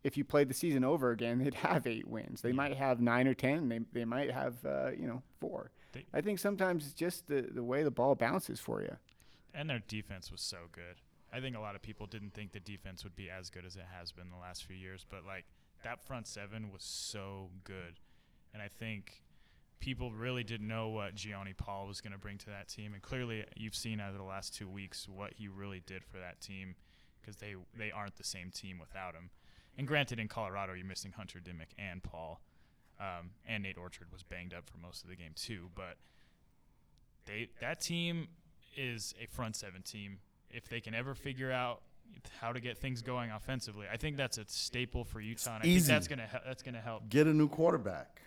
[0.03, 2.41] if you played the season over again, they'd have eight wins.
[2.41, 3.69] They might have nine or ten.
[3.69, 5.69] They they might have uh, you know four.
[5.93, 8.95] They- I think sometimes it's just the, the way the ball bounces for you.
[9.53, 10.95] and their defense was so good.
[11.33, 13.75] I think a lot of people didn't think the defense would be as good as
[13.75, 15.45] it has been the last few years, but like
[15.83, 17.99] that front seven was so good,
[18.53, 19.21] and I think
[19.81, 23.01] people really didn't know what Gionni Paul was going to bring to that team, and
[23.01, 26.75] clearly you've seen over the last two weeks what he really did for that team,
[27.19, 29.31] because they they aren't the same team without him.
[29.77, 32.39] And granted, in Colorado you're missing Hunter Dimick and Paul,
[32.99, 35.97] um, and Nate Orchard was banged up for most of the game too, but
[37.25, 38.29] they that team
[38.77, 40.19] is a front seven team.
[40.49, 41.81] If they can ever figure out
[42.39, 45.55] how to get things going offensively, I think that's a staple for Utah.
[45.55, 45.91] And I think easy.
[45.91, 47.09] that's gonna that's gonna help.
[47.09, 48.21] Get a new quarterback.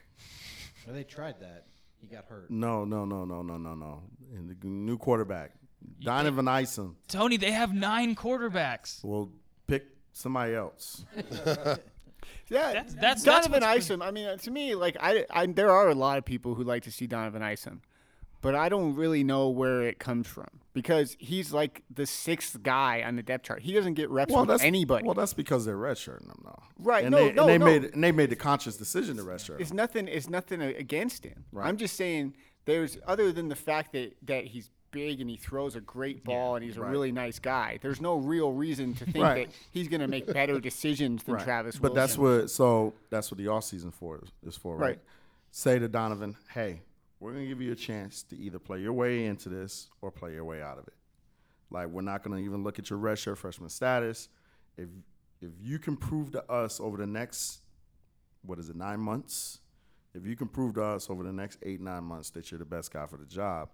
[0.87, 1.67] Well, they tried that.
[2.01, 2.51] He got hurt.
[2.51, 4.03] No, no, no, no, no, no, no.
[4.35, 5.53] And the new quarterback,
[6.01, 6.97] Donovan Isom.
[7.09, 9.03] Tony, they have nine quarterbacks.
[9.05, 9.31] Well,
[9.67, 11.05] pick somebody else.
[12.49, 14.03] Yeah, That's- that's- that's Donovan what's Isom.
[14.03, 16.83] I mean, to me, like I, I, there are a lot of people who like
[16.85, 17.81] to see Donovan Isom,
[18.45, 23.03] but I don't really know where it comes from because he's like the sixth guy
[23.03, 23.63] on the depth chart.
[23.63, 25.05] He doesn't get reps with that's anybody.
[25.05, 26.63] Well, that's because they're redshirting them now.
[26.79, 27.65] Right, And no, they, no, and they no.
[27.65, 29.61] made and they made the conscious decision to redshirt.
[29.61, 29.77] it's him.
[29.79, 30.09] nothing.
[30.09, 31.45] It's nothing against him.
[31.53, 31.67] Right.
[31.67, 32.35] I'm just saying
[32.67, 36.55] there's other than the fact that that he's big and he throws a great ball
[36.55, 36.91] and he's a right.
[36.91, 37.79] really nice guy.
[37.83, 39.49] There's no real reason to think Right.
[39.49, 41.39] that he's going to make better decisions than.
[41.39, 41.79] Travis.
[41.79, 44.87] But that's what so that's what the off season for is, is for, right?
[44.89, 44.99] Right.
[45.51, 46.83] Say to Donovan, hey,
[47.25, 50.35] we're gonna give you a chance to either play your way into this or play
[50.35, 50.93] your way out of it.
[51.71, 54.29] Like we're not gonna even look at your redshirt freshman status.
[54.77, 54.91] If
[55.41, 57.61] if you can prove to us over the next
[58.43, 59.61] what is it, nine months?
[60.15, 62.67] If you can prove to us over the next eight, nine months that you're the
[62.67, 63.71] best guy for the job,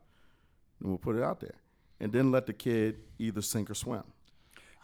[0.80, 1.56] then we'll put it out there.
[1.98, 4.04] And then let the kid either sink or swim.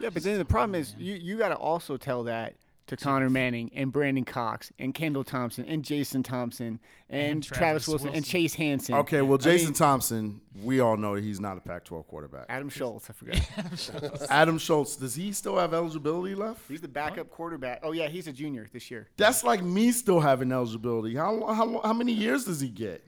[0.00, 3.28] Yeah, but then the problem is you you got to also tell that to Connor
[3.28, 6.78] Manning and Brandon Cox and Kendall Thompson and Jason Thompson
[7.10, 8.94] and, And Travis, Travis Wilson, and Chase Hansen.
[8.96, 12.46] Okay, well, I Jason mean, Thompson, we all know he's not a Pac-12 quarterback.
[12.48, 14.26] Adam Schulz, I forgot.
[14.30, 16.60] Adam Schulz, does he still have eligibility left?
[16.68, 17.80] he's the backup quarterback.
[17.82, 19.08] Oh yeah, he's a junior this year.
[19.16, 21.14] That's like me still having eligibility.
[21.16, 23.04] How how how many years does he get?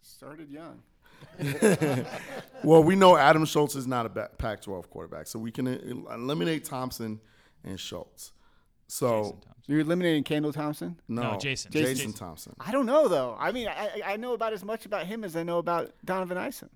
[0.00, 0.82] Started young.
[2.64, 6.64] Well, we know Adam Schulz is not a Pac-12 quarterback, so we can uh, eliminate
[6.64, 7.20] Thompson
[7.64, 8.32] and Schulz.
[8.92, 10.98] So You're eliminating Kendall Thompson.
[11.08, 11.72] no, No, Jason.
[11.72, 12.12] Jason, Jason.
[12.12, 12.54] Thompson.
[12.60, 13.34] I don't know though.
[13.38, 13.72] I mean, I
[14.04, 16.68] I I know about as much about him as I know about Donovan Isom.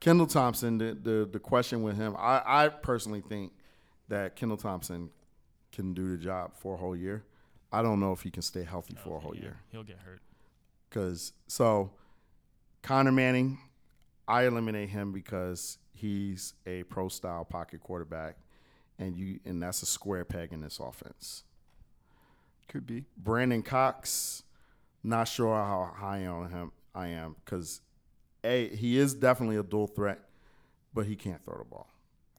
[0.00, 0.78] Kendall Thompson.
[0.78, 3.52] The, the the question with him, I I personally think
[4.08, 5.10] that Kendall Thompson
[5.70, 7.24] can do the job for a whole year.
[7.70, 9.56] I don't know if he can stay healthy for a whole Yeah, year.
[9.70, 10.22] He'll get hurt.
[10.88, 11.90] Because so
[12.82, 13.58] Connor Manning,
[14.26, 18.36] I eliminate him because he's a pro style pocket quarterback,
[18.98, 21.44] and you and that's a square peg in this offense.
[22.70, 23.04] Could be.
[23.16, 24.44] Brandon Cox,
[25.02, 27.80] not sure how high on him I am because
[28.44, 30.20] a he is definitely a dual threat,
[30.94, 31.88] but he can't throw the ball.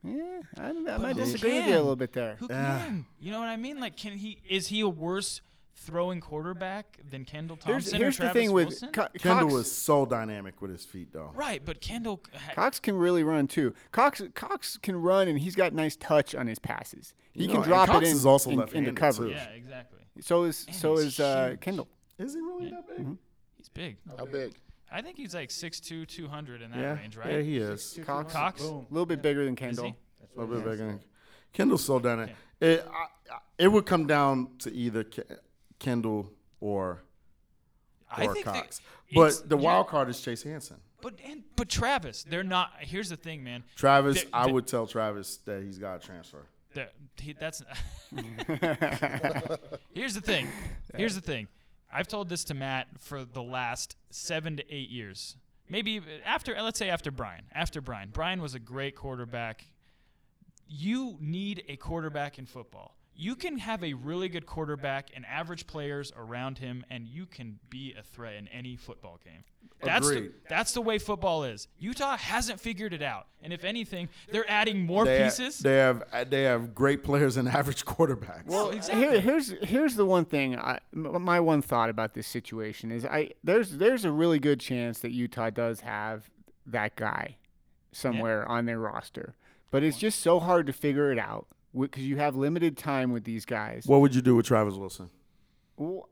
[0.03, 2.37] Yeah, I, I might who disagree with you a little bit there.
[2.39, 3.05] Who can?
[3.19, 3.81] You know what I mean?
[3.81, 4.39] Like, can he?
[4.49, 5.41] Is he a worse
[5.75, 8.89] throwing quarterback than Kendall Here's, Thompson here's or the Travis thing with Wilson?
[8.91, 9.67] Co- Kendall Cox.
[9.67, 11.31] is so dynamic with his feet, though.
[11.33, 12.21] right, but Kendall.
[12.33, 13.73] ha- Cox can really run too.
[13.91, 17.13] Cox Cox can run and he's got nice touch on his passes.
[17.33, 19.23] He You can know, drop Cox it in, is also in- into left-handed, cover.
[19.25, 19.31] too.
[19.31, 19.99] Yeah, exactly.
[20.19, 21.55] So is And so is uh.
[21.61, 21.87] Kendall.
[22.19, 23.07] Is he really that big?
[23.57, 23.97] He's big.
[24.17, 24.53] How big?
[24.91, 27.31] I think he's like 6'2", 200 in that Yeah, range, right?
[27.35, 27.97] yeah, he is.
[28.05, 28.61] Cox, Cox.
[28.61, 29.85] a little bit bigger than Is Kendall.
[29.85, 29.93] he?
[30.37, 30.99] A little bit bigger.
[31.53, 32.35] Kendall's so dynamic.
[32.59, 35.39] It, I, I- it would come down to either Ke-
[35.81, 37.01] Kendall or
[38.09, 38.57] I or think Cox.
[38.59, 38.81] it's-
[39.13, 40.77] But the yeah, wild card is Chase Hansen.
[41.01, 42.71] But and, but Travis, they're not.
[42.79, 43.63] Here's the thing, man.
[43.75, 46.45] Travis, The- I the- would tell Travis that he's got to transfer.
[47.19, 47.61] He, that's.
[49.93, 50.47] Here's the thing.
[50.95, 51.47] Here's the thing.
[51.93, 55.35] I've told this to Matt for the last seven to eight years.
[55.67, 57.43] Maybe after, let's say after Brian.
[57.53, 58.09] After Brian.
[58.13, 59.65] Brian was a great quarterback.
[60.67, 62.95] You need a quarterback in football.
[63.15, 67.59] You can have a really good quarterback and average players around him, and you can
[67.69, 69.43] be a threat in any football game.
[69.83, 70.31] That's the, Agreed.
[70.47, 71.67] that's the way football is.
[71.79, 75.57] Utah hasn't figured it out, and if anything, they're adding more They, pieces.
[75.59, 78.45] they have they have great players and average quarterbacks.
[78.45, 79.01] well, exactly.
[79.09, 80.57] Here, here's here's the one thing.
[80.57, 84.59] I, m- my one thought about this situation is I there's there's a really good
[84.59, 86.29] chance that Utah does have
[86.67, 87.37] that guy
[87.91, 89.33] somewhere on their roster,
[89.71, 93.23] but it's just so hard to figure it out because you have limited time with
[93.23, 93.85] these guys.
[93.85, 95.09] what would you do with Travis Wilson?
[95.77, 96.09] Well,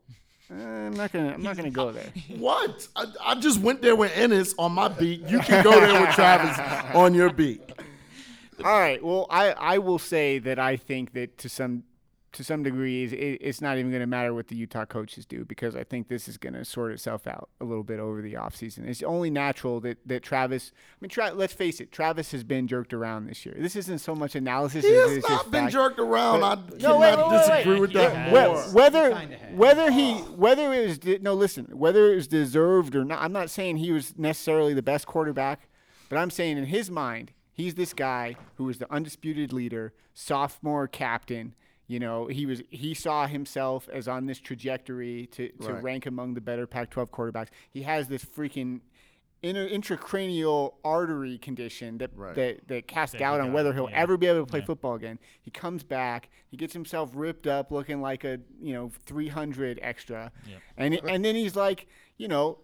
[0.50, 2.12] eh, I'm not gonna I'm not gonna go there.
[2.36, 2.88] What?
[2.96, 5.28] I, I just went there with Enes on my beat.
[5.28, 6.58] You can go there with Travis
[6.94, 7.62] on your beat.
[8.64, 9.02] All right.
[9.02, 11.84] Well, I, I will say that I think that to some
[12.32, 15.26] to some degree is it, it's not even going to matter what the Utah coaches
[15.26, 18.22] do because I think this is going to sort itself out a little bit over
[18.22, 18.86] the offseason.
[18.86, 20.70] It's only natural that, that Travis.
[20.74, 23.56] I mean, Tra- let's face it, Travis has been jerked around this year.
[23.58, 24.84] This isn't so much analysis.
[24.84, 25.72] He as has it's not just been fact.
[25.72, 26.44] jerked around.
[26.44, 27.80] I No, cannot wait, wait, wait, disagree wait.
[27.80, 28.62] with that more.
[28.74, 29.14] Whether
[29.54, 33.32] whether he whether it was de- no listen whether it was deserved or not I'm
[33.32, 35.68] not saying he was necessarily the best quarterback
[36.08, 40.86] but I'm saying in his mind he's this guy who is the undisputed leader sophomore
[40.86, 41.54] captain
[41.90, 45.82] you know he was he saw himself as on this trajectory to, to Right.
[45.82, 48.80] rank among the better Pac-12 quarterbacks he has this freaking
[49.42, 52.34] inter- intracranial artery condition that Right.
[52.36, 54.02] that, that casts That he doubt on whether he'll yeah.
[54.04, 54.66] ever be able to play Yeah.
[54.66, 55.18] football again.
[55.42, 60.30] He comes back, he gets himself ripped up, looking like a you know 300 extra,
[60.48, 60.60] Yep.
[60.76, 62.58] and and then he's like you know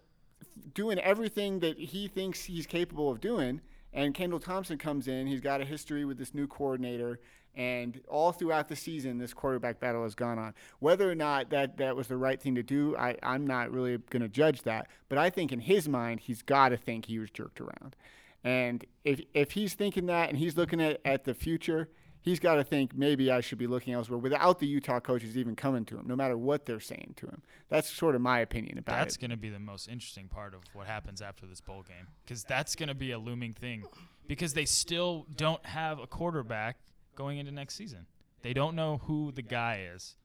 [0.73, 3.59] doing everything that he thinks he's capable of doing.
[3.93, 5.27] And Kendall Thompson comes in.
[5.27, 7.19] He's got a history with this new coordinator,
[7.55, 10.53] and all throughout the season, this quarterback battle has gone on.
[10.79, 13.97] Whether or not that that was the right thing to do, I, I'm not really
[13.97, 14.87] going to judge that.
[15.09, 17.95] But I think in his mind, he's got to think he was jerked around.
[18.43, 21.89] And if if he's thinking that, and he's looking at at the future,
[22.27, 25.55] he's got to think maybe I should be looking elsewhere without the Utah coaches even
[25.55, 27.41] coming to him, no matter what they're saying to him.
[27.69, 29.19] That's sort of my opinion about That's it.
[29.21, 32.43] going to be the most interesting part of what happens after this bowl game because
[32.43, 33.83] that's going to be a looming thing
[34.27, 36.77] because they still don't have a quarterback
[37.15, 38.05] going into next season.
[38.41, 40.15] They don't know who the guy is,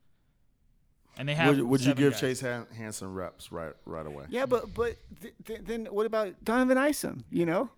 [1.16, 1.56] and they have.
[1.56, 2.20] Would, would you give guys.
[2.20, 4.24] Chase Han- Hansen reps right right away?
[4.28, 7.24] Yeah, but but th- th- then what about Donovan Isom?
[7.30, 7.70] You know,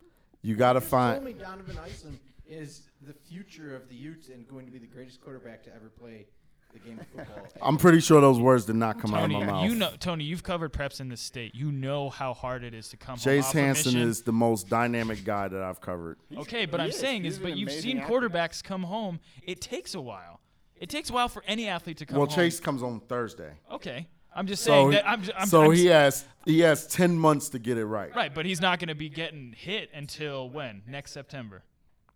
[0.42, 1.24] You got to Told find.
[1.24, 5.20] me Donovan Isom is the future of the Utes and going to be the greatest
[5.20, 6.26] quarterback to ever play
[6.72, 7.46] the game of football.
[7.62, 9.64] I'm pretty sure those words did not come out of Tony, my mouth.
[9.70, 11.54] you know, Tony, you've covered preps in this state.
[11.54, 14.68] You know how hard it is to come home Chase off Hansen is the most
[14.68, 16.18] dynamic guy that I've covered.
[16.36, 16.98] Okay, but he I'm is.
[16.98, 18.20] saying He's is, but you've amazing seen athlete.
[18.22, 19.20] quarterbacks come home.
[19.44, 20.40] It takes a while.
[20.76, 22.34] It takes a while for any athlete to come Well, home.
[22.34, 25.08] Chase comes on Thursday, Okay, I'm just so saying that.
[25.08, 28.14] I'm, I'm, so I'm he has he has ten months to get it right.
[28.14, 30.82] Right, but he's not going to be getting hit until when?
[30.88, 31.62] Next September.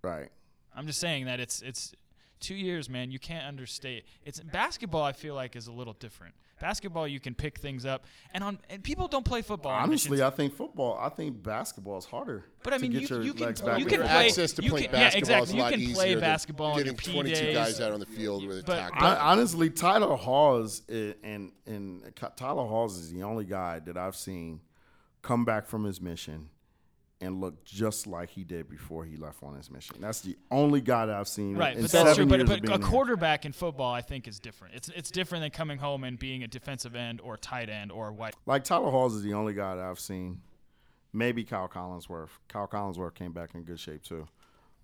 [0.02, 0.28] Right.
[0.74, 1.92] I'm just saying that it's it's
[2.40, 3.11] two years, man.
[3.11, 4.04] You can't understate.
[4.24, 5.02] It's basketball.
[5.02, 6.34] I feel like is a little different.
[6.61, 9.70] Basketball, you can pick things up, and on and people don't play football.
[9.72, 10.22] on Honestly.
[10.22, 10.98] I think football.
[11.00, 12.44] I think basketball is harder.
[12.64, 14.26] but I mean, to you, your you can legs you can in Your the play
[14.26, 15.52] access to you play can, basketball yeah, is exactly.
[15.52, 17.54] a You lot can easier play basketball on your getting P 22 days.
[17.56, 18.96] guys out on the field with a tackle.
[19.06, 24.16] I, honestly, Tyler Haws i- and and Tyler Haws is the only guy that I've
[24.16, 24.61] seen
[25.22, 26.50] come back from his mission
[27.20, 29.96] and look just like he did before he left on his mission.
[30.00, 31.57] That's the only guy that I've seen.
[31.57, 32.26] Right, in but seven that's true.
[32.46, 34.74] But, but a quarterback in football, I think, is different.
[34.74, 38.12] It's it's different than coming home and being a defensive end or tight end or
[38.12, 38.35] what.
[38.46, 40.42] Like Tyler Haws is the only guy that I've seen.
[41.12, 42.31] Maybe Kyle Collinsworth.
[42.48, 44.28] Kyle Collinsworth came back in good shape too,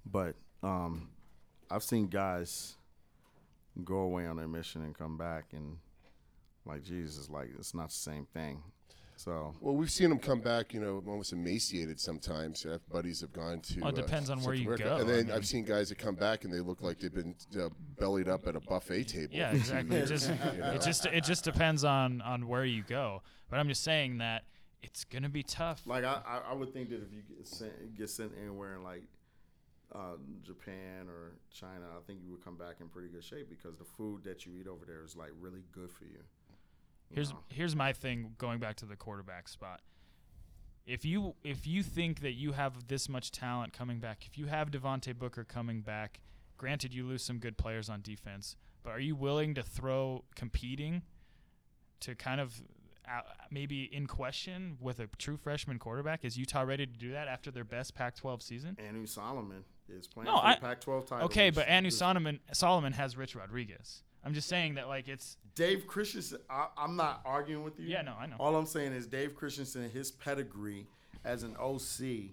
[0.04, 1.08] but um,
[1.70, 2.74] I've seen guys
[3.84, 5.76] go away on their mission and come back and
[6.66, 8.62] like Jesus, like it's not the same thing.
[9.24, 12.66] So Well, we've seen them come back, you know, almost emaciated sometimes.
[12.66, 13.80] Uh, buddies have gone to.
[13.80, 14.84] Well, it uh, depends on where Central you America.
[14.84, 15.34] go, And I then mean.
[15.36, 18.46] I've seen guys that come back and they look like they've been uh, bellied up
[18.46, 19.32] at a buffet table.
[19.34, 19.96] Yeah, exactly.
[19.96, 23.22] It just it just it just depends on on where you go.
[23.48, 24.44] But I'm just saying that
[24.82, 25.82] it's gonna be tough.
[25.86, 28.82] Like I, I, I would think that if you get sent, get sent anywhere in
[28.82, 29.04] like
[29.94, 33.78] uh, Japan or China, I think you would come back in pretty good shape because
[33.78, 36.20] the food that you eat over there is like really good for you.
[37.14, 39.80] Here's here's my thing going back to the quarterback spot.
[40.86, 44.46] If you if you think that you have this much talent coming back, if you
[44.46, 46.20] have Devontae Booker coming back,
[46.58, 51.02] granted you lose some good players on defense, but are you willing to throw competing
[52.00, 52.62] to kind of
[53.50, 56.24] maybe in question with a true freshman quarterback?
[56.24, 58.76] Is Utah ready to do that after their best Pac-12 season?
[58.88, 61.24] Anu Solomon is playing No, for I- Pac-12 title.
[61.26, 64.02] Okay, but Anu Solomon Solomon has Rich Rodriguez.
[64.24, 66.38] I'm just saying that like it's Dave Christensen.
[66.48, 67.86] I, I'm not arguing with you.
[67.86, 68.36] Yeah, no, I know.
[68.40, 70.86] All I'm saying is Dave Christensen, his pedigree
[71.24, 72.30] as an OC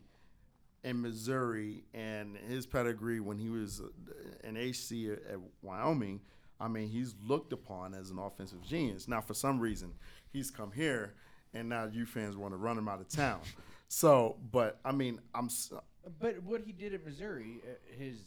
[0.83, 6.21] in Missouri, and his pedigree when he was uh, an HC at, at Wyoming.
[6.59, 9.07] I mean, he's looked upon as an offensive genius.
[9.07, 9.93] Now, for some reason,
[10.31, 11.13] he's come here,
[11.53, 13.41] and now you fans want to run him out of town.
[13.87, 15.73] So, but I mean, I'm s-
[16.19, 18.17] But what he did at Missouri, uh, his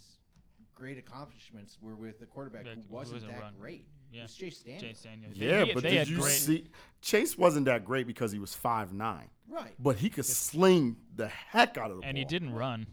[0.75, 3.55] great accomplishments were with the quarterback That who wasn't wasn't that run.
[3.59, 3.87] great.
[4.13, 4.21] Yeah.
[4.21, 4.81] It was Chase Daniel.
[4.81, 5.31] Chase Daniel.
[5.35, 5.65] yeah.
[5.65, 6.67] He- but they did you great- see?
[7.01, 9.75] Chase wasn't that great because he was five nine, Right.
[9.79, 12.19] but he could sling the heck out of the and ball.
[12.21, 12.87] he didn't run.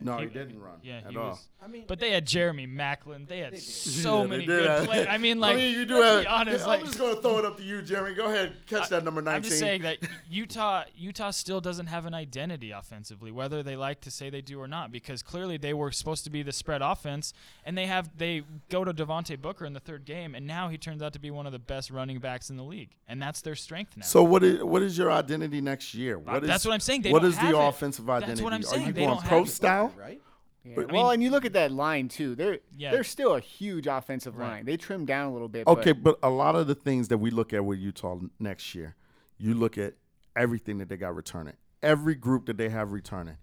[0.00, 0.78] No, he, he- didn't run.
[0.82, 1.30] Yeah, at he all.
[1.30, 1.48] was.
[1.60, 3.26] I mean, But they had Jeremy Maclin.
[3.26, 3.64] They had They did.
[3.64, 5.06] so Yeah, they many did good players.
[5.10, 6.22] I mean, like, I mean, you do let's have.
[6.22, 6.62] be honest.
[6.64, 8.14] I'm like, just going to throw it up to you, Jeremy.
[8.14, 9.36] Go ahead, catch that number 19.
[9.36, 9.98] I'm just saying that
[10.30, 14.60] Utah Utah still doesn't have an identity offensively, whether they like to say they do
[14.60, 17.32] or not, because clearly they were supposed to be the spread offense,
[17.64, 20.78] and they have they go to Devontae Booker in the third game, and now he
[20.78, 23.40] turns out to be one of the best running backs in the league, and that's
[23.40, 24.04] their strength now.
[24.04, 26.18] So what is what is your identity next year?
[26.20, 27.02] What is that's what I'm saying.
[27.02, 27.68] They what don't is have the it.
[27.68, 28.44] offensive That's identity?
[28.44, 29.48] what I'm Are you They going pro it.
[29.90, 30.00] Style?
[30.00, 30.22] right?
[30.64, 30.72] Yeah.
[30.76, 32.34] But- well, and you look at that line too.
[32.34, 32.90] They're Yeah.
[32.90, 34.48] they're still a huge offensive Right.
[34.48, 34.64] line.
[34.66, 35.66] They trimmed down a little bit.
[35.66, 38.74] Okay, but but a lot of the things that we look at with Utah next
[38.74, 38.94] year,
[39.38, 39.94] you look at
[40.36, 43.36] everything that they got returning, every group that they have returning.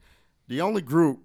[0.47, 1.21] The only group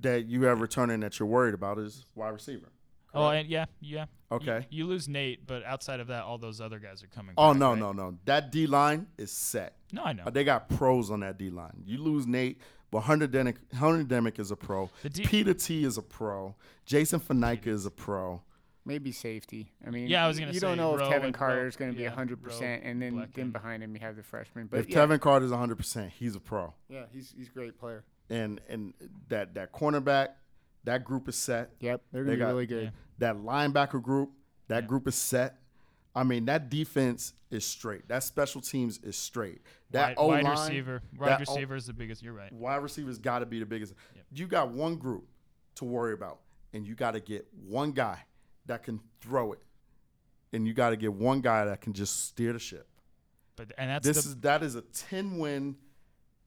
[0.00, 2.68] that you have returning that you're worried about is wide receiver.
[3.14, 4.06] oh, and yeah, yeah.
[4.32, 4.66] Okay.
[4.70, 7.34] You, lose Nate, but outside of that, all those other guys are coming.
[7.36, 7.78] Oh back, no, right?
[7.80, 8.18] no, no.
[8.26, 9.76] That D line is set.
[9.92, 10.24] No, I know.
[10.30, 11.82] They got pros on that D line.
[11.84, 14.90] You lose Nate, but Hunter Dimick, Hunter Dimick is a pro.
[15.02, 16.54] The D- Peter T is a pro.
[16.84, 18.42] Jason Fanaika is a pro.
[18.84, 19.70] maybe safety.
[19.86, 21.76] I mean, Yeah, I was gonna you say don't know if Kevin and Carter is
[21.76, 24.22] going to be yeah, hundred percent, Rowe, and then then behind him you have the
[24.22, 24.66] freshman.
[24.66, 26.74] But If yeah, Tevin Carter's 100%, he's a pro.
[26.88, 28.04] yeah, he's he's a great player.
[28.28, 28.94] And and
[29.28, 30.28] that that cornerback,
[30.84, 31.70] that group is set.
[31.80, 32.84] Yep, they're going to be got- really good.
[32.84, 32.90] yeah.
[33.18, 34.30] That linebacker group,
[34.68, 35.58] that group is set.
[36.14, 38.08] I mean, that defense is straight.
[38.08, 39.60] That special teams is straight.
[39.90, 42.22] That wide, O wide line, receiver, that wide O- receiver is the biggest.
[42.22, 42.52] You're right.
[42.52, 43.94] wide receivers got to be the biggest.
[44.32, 45.24] You got one group
[45.76, 46.40] to worry about,
[46.72, 48.24] and you got to get one guy
[48.66, 49.62] that can throw it,
[50.52, 52.88] and you got to get one guy that can just steer the ship.
[53.56, 55.76] But and that's This the, is that is a ten win,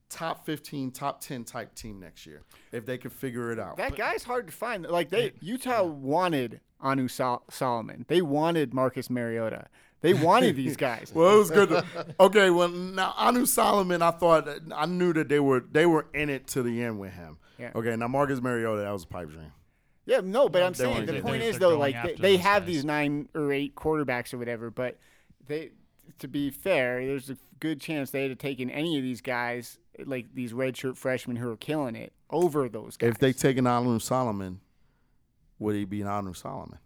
[0.08, 2.42] top fifteen, top ten type team next year
[2.72, 3.76] if they can figure it out.
[3.76, 4.84] That guy's hard to find.
[4.86, 8.04] Like they Utah wanted Anu Sol- Solomon.
[8.08, 9.66] They wanted Marcus Mariota.
[10.00, 11.10] They wanted these guys.
[11.14, 11.70] well, it was good.
[11.70, 11.84] To,
[12.20, 16.28] okay, well now Anu Solomon, I thought I knew that they were they were in
[16.28, 17.38] it to the end with him.
[17.58, 17.70] Yeah.
[17.74, 19.52] Okay, now Marcus Mariota, that was a pipe dream.
[20.06, 21.22] Yeah, no, but I'm they saying the good.
[21.22, 22.66] point They're- is they're though, like they, they have guys.
[22.66, 24.98] these nine or eight quarterbacks or whatever, but
[25.46, 25.70] they,
[26.18, 30.26] to be fair, there's a good chance they'd have taken any of these guys, like
[30.34, 33.08] these redshirt freshmen who are killing it, over those guys.
[33.12, 34.60] If they taken Anu Solomon,
[35.58, 36.78] would he be an Anu Solomon?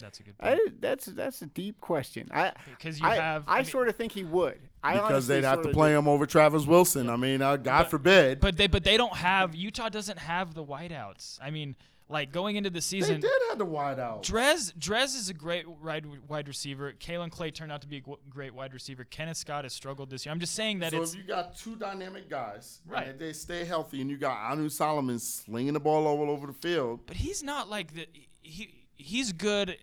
[0.00, 0.54] that's a good point.
[0.54, 2.28] I, that's that's a deep question.
[2.32, 4.58] I Because you I, have I, mean, sort of think he would.
[4.82, 5.98] I Because they'd have to play do.
[5.98, 7.10] him over Travis Wilson.
[7.10, 8.40] I mean, uh, God forbid.
[8.40, 11.38] But they but they don't have Utah doesn't have the whiteouts.
[11.42, 11.76] I mean,
[12.10, 14.22] like going into the season, they did have the wide out.
[14.24, 16.92] Dres Dres is a great wide wide receiver.
[16.92, 19.04] Kaelin Clay turned out to be a great wide receiver.
[19.04, 20.32] Kenneth Scott has struggled this year.
[20.32, 23.08] I'm just saying that So it's if you got two dynamic guys, Right.
[23.08, 26.52] and they stay healthy, and you got Anu Solomon slinging the ball all over the
[26.52, 28.06] field, but he's not like the
[28.42, 29.76] he he's good.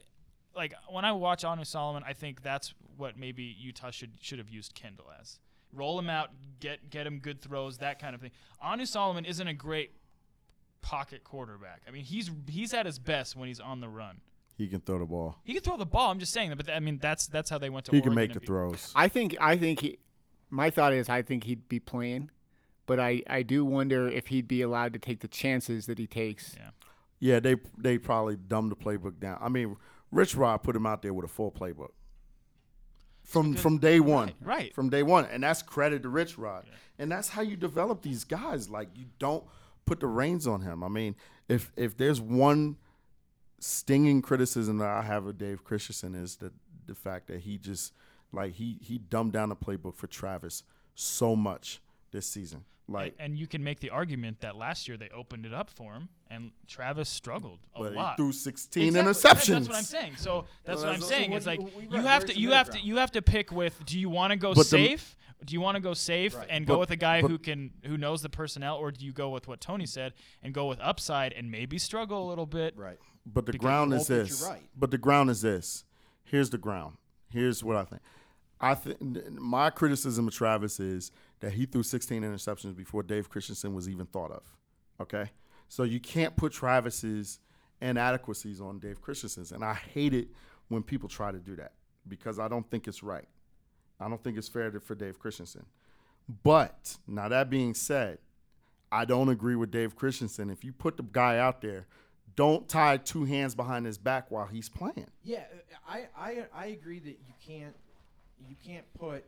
[0.55, 4.49] Like when I watch Anu Solomon, I think that's what maybe Utah should should have
[4.49, 5.39] used Kendall as.
[5.71, 8.31] Roll him out, get get him good throws, that kind of thing.
[8.61, 9.91] Anu Solomon isn't a great
[10.81, 11.81] pocket quarterback.
[11.87, 14.21] I mean, he's he's at his best when he's on the run.
[14.57, 15.35] he can throw the ball.
[15.43, 16.11] He can throw the ball.
[16.11, 17.91] I'm just saying that, but I mean that's that's how they went to.
[17.91, 18.91] He can make the beat- throws.
[18.95, 19.99] I think I think he.
[20.49, 22.31] My thought is I think he'd be playing,
[22.85, 26.07] but I I do wonder if he'd be allowed to take the chances that he
[26.07, 26.55] takes.
[26.57, 26.69] Yeah.
[27.19, 29.37] Yeah, they they probably dumbed the playbook down.
[29.41, 29.75] I mean,
[30.11, 31.89] Rich Rod put him out there with a full playbook
[33.23, 34.31] from from day one.
[34.41, 34.73] right.
[34.73, 36.65] From day one, and that's credit to Rich Rod.
[36.99, 38.69] And that's how you develop these guys.
[38.69, 39.43] Like you don't
[39.87, 40.83] put the reins on him.
[40.83, 41.15] I mean,
[41.49, 42.77] if if there's one
[43.59, 46.51] stinging criticism that I have of Dave Christensen is the
[46.85, 47.93] the fact that he just
[48.31, 50.61] like he he dumbed down the playbook for Travis
[50.93, 51.81] so much
[52.11, 52.65] this season.
[52.89, 55.93] Like and you can make the argument that last year they opened it up for
[55.93, 58.15] him, and Travis struggled a but he lot.
[58.15, 59.11] threw 16 Exactly.
[59.11, 59.33] interceptions.
[59.33, 60.15] That's, that's what I'm saying.
[60.15, 61.31] So that's Well, what I'm that's- saying.
[61.31, 63.51] what It's like you- you have to you middle have to you have to pick
[63.51, 63.85] with.
[63.85, 65.17] Do you want to go But the- safe?
[65.45, 67.71] do you want to go safe and go But- with a guy but- who can
[67.85, 70.79] who knows the personnel, or do you go with what Tony said and go with
[70.79, 72.73] upside and maybe struggle a little bit?
[72.77, 72.97] Right.
[73.25, 74.43] But the ground is hope that you're this.
[74.47, 74.63] right.
[74.77, 75.83] But the ground is this.
[76.23, 76.95] Here's the ground.
[77.29, 78.01] Here's what I think.
[78.59, 83.73] I think my criticism of Travis is that he threw 16 interceptions before Dave Christensen
[83.73, 84.43] was even thought of.
[84.99, 85.29] Okay,
[85.67, 87.39] so you can't put Travis's
[87.81, 90.29] inadequacies on Dave Christensen's, and I hate it
[90.69, 91.73] when people try to do that
[92.07, 93.27] because I don't think it's right.
[93.99, 95.65] I don't think it's fair to, for Dave Christensen.
[96.43, 98.19] But now that being said,
[98.91, 100.49] I don't agree with Dave Christensen.
[100.49, 101.87] If you put the guy out there,
[102.35, 105.07] don't tie two hands behind his back while he's playing.
[105.23, 105.43] Yeah,
[105.87, 107.75] I, I I agree that you can't
[108.47, 109.25] you can't put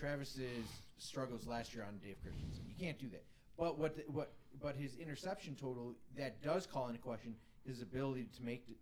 [0.00, 0.66] Travis's
[0.98, 2.64] struggles last year on Dave Christensen.
[2.66, 3.22] You can't do that.
[3.58, 4.32] But what the, what
[4.62, 7.34] but his interception total that does call into question
[7.66, 8.74] his ability to make d-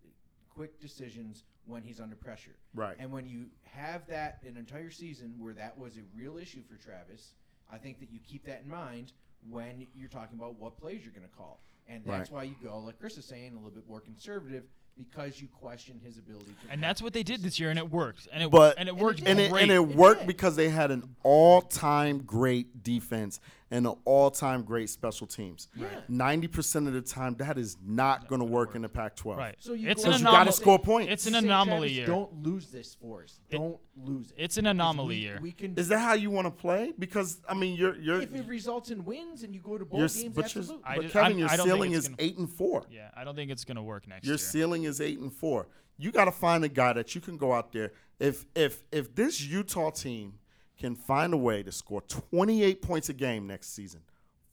[0.54, 2.54] quick decisions when he's under pressure.
[2.74, 2.96] Right.
[2.98, 6.76] And when you have that an entire season where that was a real issue for
[6.82, 7.34] Travis,
[7.70, 9.12] I think that you keep that in mind
[9.50, 11.60] when you're talking about what plays you're going to call.
[11.88, 12.36] And that's Right.
[12.36, 14.64] why you go, like Chris is saying, a little bit more conservative
[14.99, 16.72] because you question his ability to.
[16.72, 18.28] And that's what they did this year, and it worked.
[18.32, 20.26] And it But and it worked and it, and it It worked did.
[20.26, 23.40] because they had an all-time great defense
[23.70, 25.68] and an all-time great special teams.
[25.76, 25.86] Yeah.
[26.08, 29.36] Ninety percent of the time, that is not going to work in the Pac-12.
[29.36, 29.56] right.
[29.58, 31.12] So you it's go an Because you got to score points.
[31.12, 32.06] It's an Say, anomaly Travis, year.
[32.06, 33.40] Don't lose this for us.
[33.50, 34.42] Don't lose it.
[34.42, 35.38] It's an anomaly we, year.
[35.42, 35.74] We can.
[35.76, 36.92] Is that how you want to play?
[36.98, 40.00] Because I mean, you're you're if it results in wins and you go to bowl
[40.00, 40.82] you're, games, but, you're, absolutely.
[40.86, 42.86] But just- Kevin, I'm- your I ceiling is gonna- eight and four.
[42.90, 44.32] Yeah, I don't think it's gonna work next Your year.
[44.34, 45.68] Your ceiling is eight and four.
[46.00, 47.92] You got to find a guy that you can go out there.
[48.20, 50.34] If if if this Utah team
[50.78, 54.00] can find a way to score 28 points a game next season,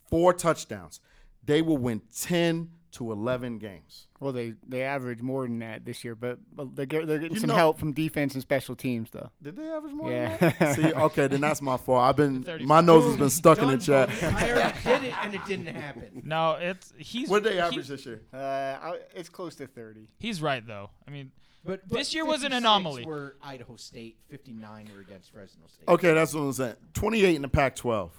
[0.09, 0.99] four touchdowns,
[1.43, 4.07] they will win 10 to 11 games.
[4.21, 7.39] Well, they they average more than that this year, but, but they're, they're getting You
[7.41, 9.29] some know- help from defense and special teams, though.
[9.43, 10.09] Did they average more?
[10.09, 10.37] Yeah.
[10.37, 10.75] Than that?
[10.77, 12.01] See, okay, then that's my fault.
[12.01, 12.65] I've been 35.
[12.67, 14.23] my nose has been stuck in the Done, chat.
[14.23, 16.21] I already did it and it didn't happen.
[16.23, 17.29] No, it's he's.
[17.29, 18.21] What did they he- average this year?
[18.33, 20.07] Uh, it's close to thirty.
[20.17, 20.89] He's right though.
[21.05, 21.31] I mean,
[21.65, 23.05] But, This year was an 56 anomaly.
[23.05, 25.87] Were Idaho State 59 were against Fresno State.
[25.87, 26.75] Okay, that's what I'm saying.
[26.93, 28.11] 28 in the Pac-12.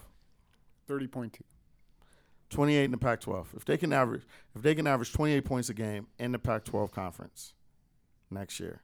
[0.86, 1.44] Thirty point two.
[2.50, 3.46] 28 in the Pac-12.
[3.56, 4.22] If they can average,
[4.54, 7.54] if they can average 28 points a game in the Pac-12 conference
[8.30, 8.82] next year,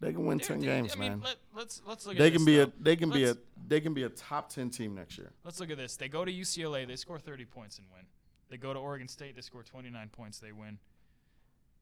[0.00, 1.20] they can win 10 dude, games, I mean, man.
[1.22, 3.80] Let, let's let's look at They this, can be a they can be a they
[3.80, 5.32] can be a top 10 team next year.
[5.44, 5.96] Let's look at this.
[5.96, 8.06] They go to UCLA, they score 30 points and win.
[8.48, 10.78] They go to Oregon State, they score 29 points, they win.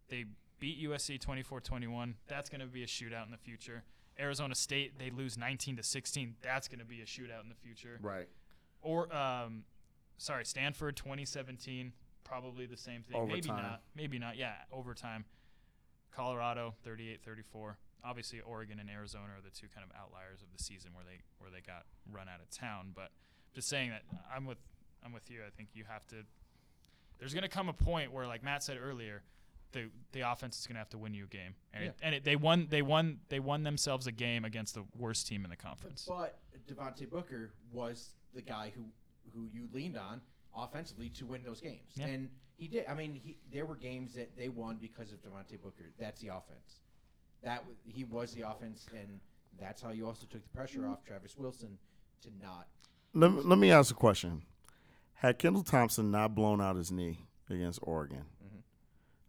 [0.09, 0.24] They
[0.59, 2.14] beat USC 24-21.
[2.26, 3.84] That's going to be a shootout in the future.
[4.18, 6.34] Arizona State, they lose 19 to 16.
[6.42, 7.98] That's going to be a shootout in the future.
[8.02, 8.28] Right.
[8.82, 9.64] Or um
[10.18, 11.92] sorry, Stanford 2017,
[12.24, 13.26] probably the same thing.
[13.28, 13.82] Maybe not.
[13.96, 14.36] Maybe not.
[14.36, 15.24] Yeah, overtime.
[16.12, 17.76] Colorado 38-34.
[18.04, 21.20] Obviously Oregon and Arizona are the two kind of outliers of the season where they
[21.38, 23.11] where they got run out of town, but
[23.54, 24.02] just saying that
[24.34, 24.59] I'm with
[25.04, 25.40] I'm with you.
[25.46, 26.16] I think you have to
[27.18, 29.22] there's going to come a point where like Matt said earlier,
[29.73, 31.55] the the offense is going to have to win you a game.
[31.75, 34.85] And it, and it, they won they won they won themselves a game against the
[34.99, 36.07] worst team in the conference.
[36.09, 36.39] But
[36.69, 38.83] Devontae Booker was the guy who
[39.35, 40.21] who you leaned on
[40.57, 42.07] offensively to win those games, Yeah.
[42.07, 42.87] and he did.
[42.89, 45.91] I mean, he, there were games that they won because of Devontae Booker.
[45.99, 46.81] That's the offense.
[47.45, 49.21] That w- he was the offense, and
[49.61, 51.79] that's how you also took the pressure off Travis Wilson
[52.23, 52.66] to not.
[53.14, 54.43] Let, me- let me ask a question.
[55.14, 57.19] Had Kendall Thompson not blown out his knee
[57.51, 58.25] against Oregon.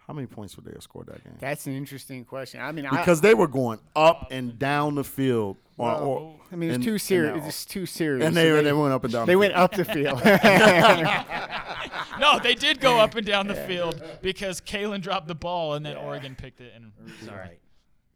[0.10, 1.36] How many points would they have scored that game?
[1.40, 2.60] That's an interesting question.
[2.62, 5.58] I mean, Because they were going up and down the field.
[5.78, 7.40] on- Well, or- I, I mean, it's and- too serious.
[7.44, 8.26] they- It's too serious.
[8.26, 9.28] And So they, they went up and down.
[9.28, 9.64] they the went field.
[9.64, 10.20] up the field.
[12.20, 15.86] No, they did go up and down the field because Kaelin dropped the ball and
[15.86, 16.74] then Oregon picked it.
[16.76, 16.92] And
[17.24, 17.60] sorry, Right.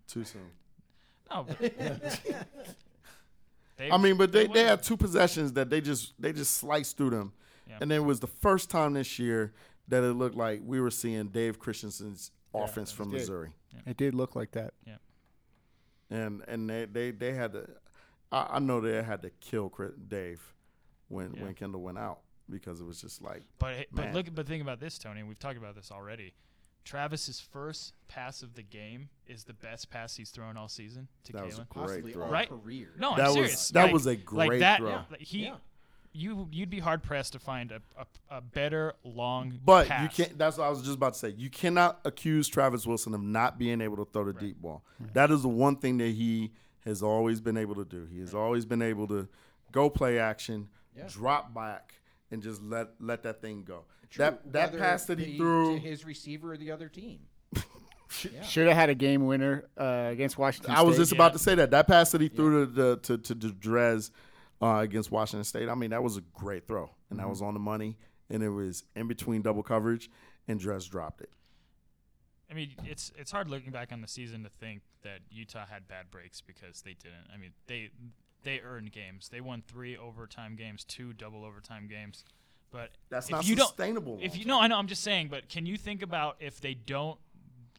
[0.08, 0.50] too soon.
[1.30, 1.46] no.
[3.78, 4.68] They- I mean, but they, they won.
[4.70, 7.34] had two possessions that they just they just sliced through them,
[7.68, 7.78] Yeah.
[7.82, 9.52] and it was the first time this year
[9.88, 13.20] that it looked like we were seeing Dave Christensen's offense from did.
[13.22, 13.52] Missouri,
[13.86, 14.74] it did look like that.
[14.86, 14.98] Yeah.
[16.10, 17.68] And and they they, they had to.
[18.32, 20.54] I, I know they had to kill Chris, Dave
[21.08, 21.44] when Yeah.
[21.44, 22.20] when Kendall went out
[22.50, 24.14] because it was just like But hey- but Man.
[24.14, 25.24] look, but think about this, Tony.
[25.24, 26.34] We've talked about this already.
[26.84, 31.32] Travis's first pass of the game is the best pass he's thrown all season to
[31.32, 32.26] that was a great Possibly throw.
[32.26, 32.50] all Right?
[32.50, 32.90] career.
[32.98, 33.70] No, I'm That was- serious.
[33.70, 34.90] that Like- was a like great that, throw.
[34.90, 35.56] yeah, like he, Yeah.
[36.14, 39.60] You, you'd be hard pressed to find a, a, a better long.
[39.66, 40.04] But pass.
[40.18, 40.38] you can't.
[40.38, 41.30] That's what I was just about to say.
[41.36, 44.84] You cannot accuse Travis Wilson of not being able to throw the deep ball.
[45.14, 46.52] That is the one thing that he
[46.86, 48.06] has always been able to do.
[48.12, 49.28] He has always been able to
[49.72, 51.06] go play action, Yeah.
[51.10, 51.96] drop back,
[52.30, 53.86] and just let let that thing go.
[54.12, 55.74] True, That that whether pass that he threw.
[55.76, 57.22] to his receiver or the other team.
[58.44, 60.76] Should have had a game winner uh, against Washington.
[60.76, 61.02] I was State.
[61.02, 63.52] just about to say that that pass that he threw to the, to to, to
[63.52, 64.12] Dres
[64.64, 65.68] uh, against Washington State.
[65.68, 67.98] I mean, that was a great throw, and that was on the money,
[68.30, 70.10] and it was in between double coverage,
[70.48, 71.30] and Dres dropped it.
[72.50, 75.88] I mean, it's it's hard looking back on the season to think that Utah had
[75.88, 77.28] bad breaks because they didn't.
[77.34, 77.90] I mean, they
[78.44, 79.28] they earned games.
[79.30, 82.24] They won three overtime games, two double overtime games.
[82.72, 84.78] But That's not you sustainable Don't, if you no, I know.
[84.78, 85.28] I'm just saying.
[85.28, 87.20] But can you think about if they don't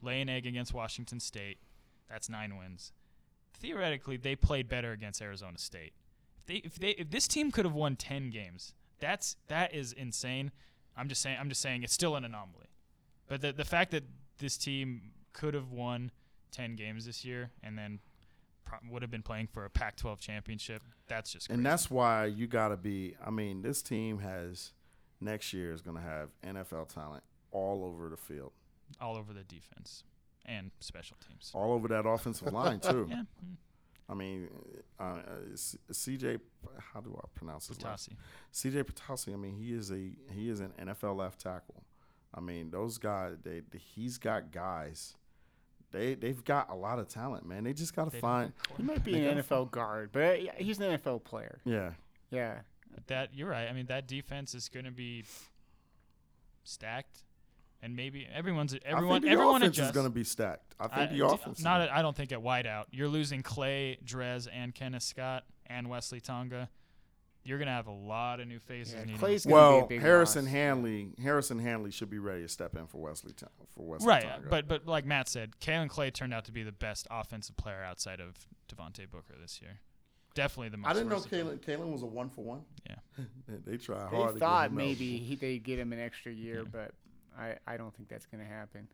[0.03, 1.59] lay an egg against Washington State?
[2.11, 2.93] That's nine wins.
[3.55, 5.95] Theoretically, they played better against Arizona State.
[6.45, 9.93] If they if they if this team could have won ten games, that's that is
[9.93, 10.51] insane.
[10.97, 11.39] I'm just saying.
[11.41, 12.67] I'm just saying it's still an anomaly.
[13.27, 14.05] But the the fact that
[14.39, 16.11] this team could have won
[16.51, 18.01] ten games this year and then
[18.65, 21.57] pro- would have been playing for a Pac-12 championship, that's just crazy.
[21.59, 23.17] And that's why you got to be.
[23.25, 24.73] I mean, this team has
[25.21, 28.53] next year is going to have NFL talent all over the field,
[29.01, 30.05] all over the defense
[30.47, 31.51] and special teams.
[31.55, 33.07] all over that offensive line too.
[33.11, 33.23] Yeah,
[34.09, 34.49] I mean,
[35.01, 35.21] uh, uh,
[35.91, 36.41] CJ,
[36.93, 38.11] how do I pronounce his last?
[38.11, 38.73] Patasi.
[38.73, 39.33] CJ Patasi.
[39.33, 41.85] I mean, he is a he is an NFL left tackle.
[42.35, 43.37] I mean, those guys.
[43.43, 45.15] They he's got guys.
[45.91, 47.65] They they've got a lot of talent, man.
[47.65, 48.53] They just got to They find.
[48.77, 51.61] He might be an gotta NFL guard, but uh, he's an NFL player.
[51.65, 51.93] Yeah,
[52.31, 52.59] Yeah.
[53.07, 53.69] That you're right.
[53.69, 55.25] I mean, that defense is going to be
[56.63, 57.25] stacked,
[57.85, 59.91] and maybe everyone's I everyone think the everyone offense adjusts.
[59.91, 60.75] is going to be stacked.
[60.81, 61.59] I think I- the offense.
[61.59, 61.79] is Not.
[61.79, 62.85] gonna- I I don't think at wideout.
[62.91, 66.69] You're losing Clay, Dres, and Kenneth Scott and Westlee Tonga.
[67.47, 68.95] You're gonna have a lot of new faces.
[69.07, 70.53] Yeah, Clay's gonna be a well, big Harrison loss.
[70.53, 74.07] Handley, Harrison Handley should be ready to step in for Westlee Ton- for Westlee.
[74.07, 74.49] right, Tonga.
[74.49, 77.83] but but like Matt said, Kaelin Clay turned out to be the best offensive player
[77.85, 79.81] outside of Devontae Booker this year.
[80.35, 80.89] Definitely the most.
[80.91, 81.51] I didn't know versatile.
[81.51, 82.63] Kaelin, Kaelin was a one for one.
[82.89, 82.97] Yeah.
[83.47, 84.29] they, they try They hard.
[84.29, 86.69] to get thought him maybe he, they'd get him an extra year, Yeah.
[86.73, 86.91] but
[87.39, 88.89] I, I don't think that's going to happen.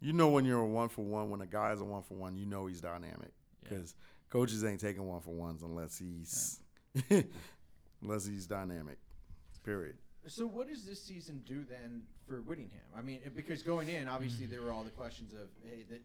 [0.00, 2.14] You know when you're a one for one, when a guy is a one for
[2.14, 3.32] one, you know he's dynamic
[3.64, 3.70] Yeah.
[3.70, 3.94] because
[4.30, 6.60] coaches ain't taking one for ones unless he's
[8.02, 8.98] unless he's dynamic.
[9.64, 9.96] Period.
[10.26, 12.80] So what does this season do then for Whittingham?
[12.96, 16.00] I mean, because going in, obviously there were all the questions of hey, that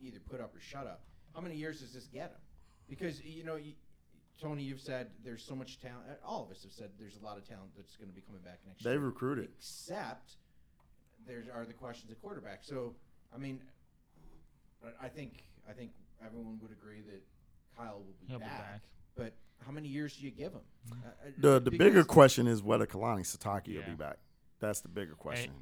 [0.00, 1.00] either put up or shut up.
[1.34, 2.40] How many years does this get him?
[2.88, 3.72] Because you know, you,
[4.40, 6.02] Tony, you've said there's so much talent.
[6.10, 8.20] uh, All of us have said there's a lot of talent that's going to be
[8.22, 8.98] coming back next They year.
[8.98, 9.48] They recruited.
[9.58, 10.32] Except
[11.26, 12.62] there are the questions at quarterback.
[12.62, 12.94] So
[13.34, 13.60] I mean,
[14.84, 15.92] I- I think I think
[16.24, 17.22] everyone would agree that
[17.76, 18.80] Kyle will be, He'll be back, back.
[19.16, 19.32] But
[19.64, 20.60] how many years do you give him?
[20.90, 24.18] Uh, uh, The the bigger question is whether Kalani Sitake will be back.
[24.58, 25.52] That's the bigger question.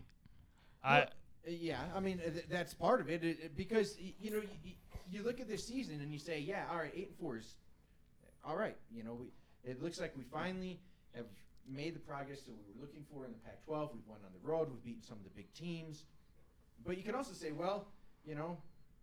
[0.83, 1.09] I Well,
[1.47, 4.31] uh, yeah, I mean uh, th- that's part of it, it, it- because y- you
[4.31, 4.73] know you,
[5.11, 7.57] you look at this season and you say, yeah, all right, eight and four is
[8.45, 8.77] all right.
[8.91, 9.33] You know, we
[9.65, 10.81] it looks like we finally
[11.15, 11.27] have
[11.69, 13.93] made the progress that we were looking for in the Pac-12.
[13.95, 14.69] We've won on the road.
[14.71, 16.05] We've beaten some of the big teams,
[16.85, 17.87] but you can also say, well,
[18.25, 18.57] you know,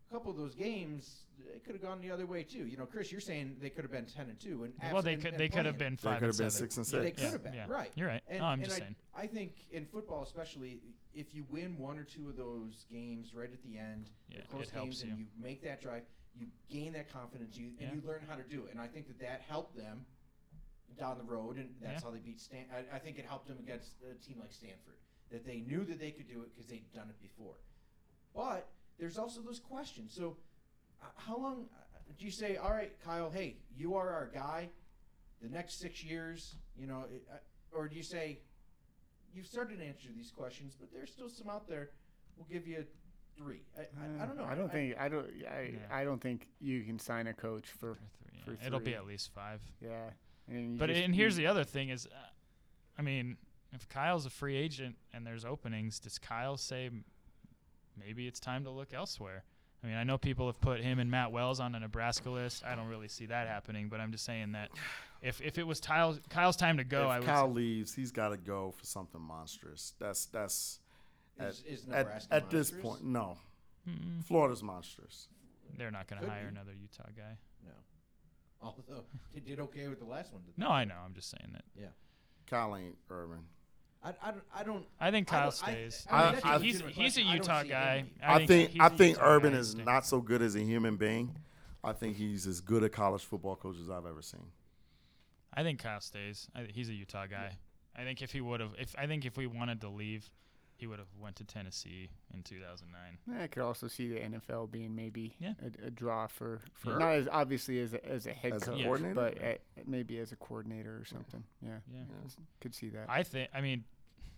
[0.10, 1.22] a couple of those games
[1.54, 2.66] it could have gone the other way too.
[2.66, 5.16] You know, Chris, you're saying they could have been ten and two, and well, they
[5.16, 7.06] could and- they could have been five They could have been six and Yeah, they
[7.08, 7.22] six.
[7.22, 7.66] could have been yeah.
[7.68, 7.92] right.
[7.96, 8.22] You're right.
[8.28, 8.96] And, no, I'm and just I, saying.
[9.18, 10.80] I think in football, especially,
[11.14, 14.46] if you win one or two of those games right at the end, Yeah, they're
[14.48, 15.18] close it helps games, and you.
[15.18, 16.04] you make that drive,
[16.40, 17.94] you gain that confidence, you and Yeah.
[17.96, 18.72] you learn how to do it.
[18.72, 20.06] And I think that that helped them
[20.98, 22.08] down the road, and that's Yeah.
[22.08, 22.66] how they beat Stan.
[22.74, 24.96] I, I think it helped them against a team like Stanford
[25.32, 27.56] that they knew that they could do it because they'd done it before.
[28.34, 28.70] But
[29.00, 30.14] there's also those questions.
[30.16, 30.38] So,
[31.02, 33.30] uh, how long uh, do you say, all right, Kyle?
[33.30, 34.70] Hey, you are our guy.
[35.42, 37.38] The next six years, you know, it, uh,
[37.78, 38.40] or do you say,
[39.34, 41.90] you've started to answer these questions, but there's still some out there.
[42.38, 42.86] We'll give you
[43.38, 43.62] three.
[43.78, 44.46] I, I, I don't know.
[44.46, 45.80] I don't think I don't I, Yeah.
[45.92, 48.00] I don't think you can sign a coach for For
[48.46, 48.68] three, for yeah.
[48.68, 49.62] It'll be at least five.
[49.82, 50.10] yeah.
[50.48, 52.10] And But just- and here's the other thing is, uh,
[52.98, 53.38] I mean,
[53.74, 56.90] if Kyle's a free agent and there's openings, does Kyle say
[57.98, 59.44] maybe it's time to look elsewhere?
[59.84, 62.64] I mean, I know people have put him and Matt Wells on a Nebraska list.
[62.64, 64.72] I don't really see that happening, but I'm just saying that
[65.22, 67.26] if if it was Kyle's Kyle's time to go, I would.
[67.28, 69.94] Kyle say- leaves, he's got to go for something monstrous.
[70.00, 70.80] That's that's
[71.40, 73.04] at, Is, is at, at this point.
[73.04, 73.38] No,
[73.88, 75.28] Mm, Florida's monstrous.
[75.78, 76.48] they're not going to hire be.
[76.48, 77.38] another Utah guy.
[77.64, 77.72] No.
[78.66, 79.04] Although
[79.34, 80.42] they did okay with the last one.
[80.44, 80.96] didn't No, I know.
[81.06, 81.64] I'm just saying that.
[81.76, 81.84] they?
[81.84, 81.88] Yeah.
[82.48, 83.40] Kyle ain't Urban.
[84.04, 84.44] I, I don't.
[84.56, 84.86] I don't.
[85.00, 86.08] I think I Kyle don't- I- stays.
[86.10, 87.28] I mean, I- that's I- a he's legitimate he's a question.
[87.28, 87.98] I don't Utah see guy.
[87.98, 88.10] him.
[88.24, 89.60] I think he's I a think Utah Urban guy.
[89.60, 91.36] is He's- not so good as a human being.
[91.84, 94.46] I think he's as good a college football coach as I've ever seen.
[95.54, 96.48] I think Kyle stays.
[96.56, 97.58] I, he's a Utah guy.
[97.96, 100.30] I think if he would have, if I think if we wanted to leave,
[100.78, 103.40] he would have went to Tennessee in 2009.
[103.40, 105.54] Eh, I could also see the NFL being maybe Yeah.
[105.84, 107.00] a, a draw for, for Sure.
[107.00, 109.16] not as obviously as a, as a head As a coach, coordinator?
[109.16, 111.44] but a, maybe as a coordinator or something.
[111.62, 112.02] Yeah, Yeah.
[112.60, 113.06] could see that.
[113.10, 113.50] I think.
[113.54, 113.86] I mean,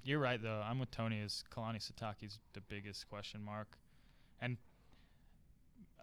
[0.03, 0.61] you're right though.
[0.63, 1.19] I'm with Tony.
[1.19, 3.77] Is Kalani Sitake's the biggest question mark?
[4.39, 4.57] And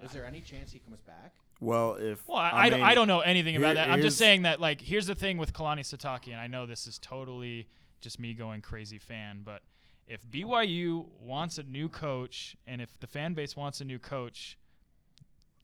[0.02, 1.34] Is there any chance he comes back?
[1.60, 3.90] Well, if well, I, I, don't- mean, I don't know anything about here- that.
[3.90, 6.86] I'm just saying that like here's the thing with Kalani Sitake, and I know this
[6.86, 7.68] is totally
[8.00, 9.62] just me going crazy fan, but
[10.06, 14.58] if BYU wants a new coach and if the fan base wants a new coach,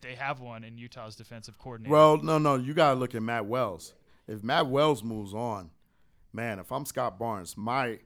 [0.01, 1.93] they have one in Utah's defensive coordinator.
[1.95, 3.95] Well, no, no, you gotta look at Matt Wells.
[4.26, 5.70] If Matt Wells moves on,
[6.32, 7.99] man, if I'm Scott Barnes, my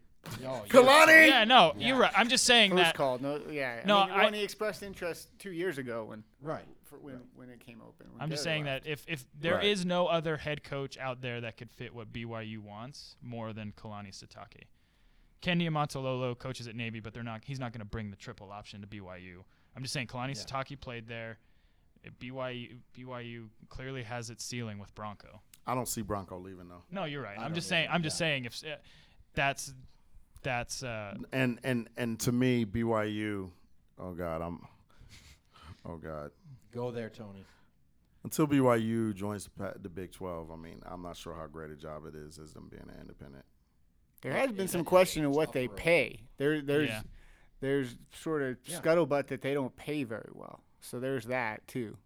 [0.42, 1.28] Oh, Kalani.
[1.28, 2.12] yeah, no, you're right.
[2.16, 2.94] I'm just saying First that.
[2.94, 3.82] call, no, yeah.
[3.84, 6.64] No, I mean, I- when he expressed interest two years ago when Right.
[6.84, 8.06] for when when it came open.
[8.18, 8.84] I'm just saying left.
[8.84, 9.86] that if, if there is Right.
[9.88, 14.08] no other head coach out there that could fit what BYU wants more than Kalani
[14.18, 14.62] Sitake.
[15.40, 17.42] Ken Niumatalolo coaches at Navy, but they're not.
[17.44, 19.42] He's not going to bring the triple option to BYU.
[19.76, 20.42] I'm just saying, Kalani Yeah.
[20.62, 21.38] Sitake played there.
[22.20, 25.40] BYU BYU clearly has its ceiling with Bronco.
[25.66, 26.82] I don't see Bronco leaving though.
[26.90, 27.38] No, you're right.
[27.38, 27.88] I I'm just saying.
[27.90, 28.76] I'm just saying if uh,
[29.34, 29.72] that's
[30.42, 33.50] that's uh, And and and to me, BYU.
[33.98, 34.60] Oh God, I'm.
[35.86, 36.30] Oh God.
[36.72, 37.44] Go there, Tony.
[38.24, 41.76] Until BYU joins the, the Big 12, I mean, I'm not sure how great a
[41.76, 43.44] job it is as them being an independent.
[44.24, 46.22] There has been some question of what they pay.
[46.38, 47.02] There, there's, Yeah.
[47.60, 48.80] there's sort of Yeah.
[48.80, 50.60] scuttlebutt that they don't pay very well.
[50.80, 51.98] So there's that too.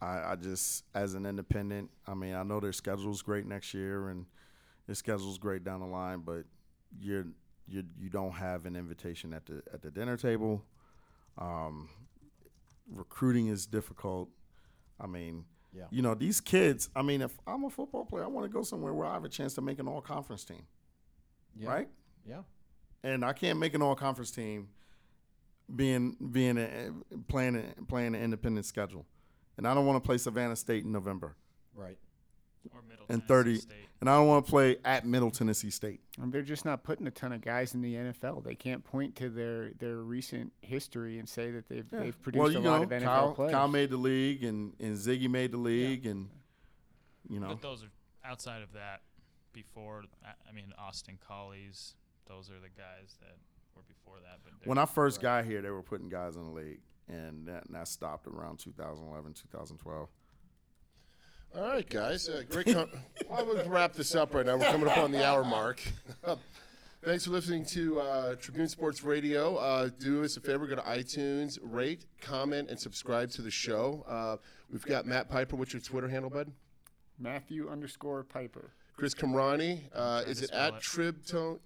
[0.00, 4.10] I, I just, as an independent, I mean, I know their schedule's great next year
[4.10, 4.26] and
[4.86, 6.44] their schedule's great down the line, but
[7.00, 7.26] you're
[7.66, 10.64] you you don't have an invitation at the at the dinner table.
[11.36, 11.88] Um,
[12.90, 14.30] recruiting is difficult.
[15.00, 15.44] I mean,
[15.74, 15.86] Yeah.
[15.90, 16.88] you know, these kids.
[16.96, 19.24] I mean, if I'm a football player, I want to go somewhere where I have
[19.24, 20.66] a chance to make an all conference team,
[21.58, 21.68] Yeah.
[21.70, 21.88] right?
[22.26, 22.42] Yeah.
[23.02, 24.68] and I can't make an all conference team
[25.74, 26.90] being being a,
[27.28, 29.04] playing a, playing an independent schedule,
[29.56, 31.36] and I don't want to play Savannah State in November,
[31.74, 31.98] Right.
[32.74, 33.88] or Middle and Tennessee thirty, State.
[34.00, 36.00] and I don't want to play at Middle Tennessee State.
[36.20, 38.42] And they're just not putting a ton of guys in the NFL.
[38.44, 42.50] They can't point to their, their recent history and say that they've they've produced well,
[42.50, 43.52] you a know, lot of NFL Kyle, players.
[43.52, 46.28] Kyle made the league, and and Ziggy made the league, and
[47.28, 47.90] you know, But those are
[48.24, 49.02] outside of that.
[49.62, 51.94] Before, I- I mean, Austin Collies.
[52.28, 53.36] Those are the guys that
[53.74, 54.38] were before that.
[54.44, 57.66] But when I first got here, they were putting guys in the league, and that,
[57.66, 60.08] and that stopped around 2011, 2012.
[61.56, 62.28] All right, guys.
[62.28, 62.66] Uh, great.
[62.66, 62.90] Com-
[63.28, 64.56] well, we'll wrap this up right now.
[64.58, 65.80] We're coming up on the hour mark.
[67.04, 69.56] Thanks for listening to uh, Tribune Sports Radio.
[69.56, 74.04] Uh, do us a favor, go to iTunes, rate, comment, and subscribe to the show.
[74.06, 74.36] Uh,
[74.70, 75.56] we've got Matt Piper.
[75.56, 76.50] What's your Twitter handle, bud?
[77.18, 78.72] Matthew underscore Piper.
[78.98, 79.80] Chris Kamrani.
[79.94, 80.80] Uh, is it at it.
[80.80, 81.60] Trib Tone?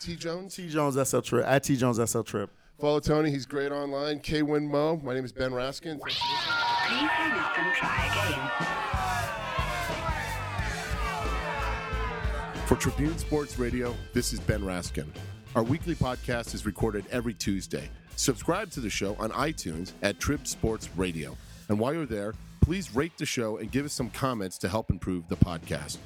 [0.00, 0.56] T Jones?
[0.56, 2.50] T Jones SL Trip at T Jones SL Trip.
[2.80, 3.30] Follow Tony.
[3.30, 4.18] He's great online.
[4.18, 4.96] K Win Mo.
[4.96, 6.00] My name is Ben Raskin.
[6.00, 6.06] For.
[6.06, 8.06] Please hang up and try
[12.50, 12.66] again.
[12.66, 15.06] For Tribune Sports Radio, this is Ben Raskin.
[15.54, 17.88] Our weekly podcast is recorded every Tuesday.
[18.16, 21.36] Subscribe to the show on iTunes at Trib Sports Radio.
[21.68, 24.90] And while you're there, please rate the show and give us some comments to help
[24.90, 25.98] improve the podcast.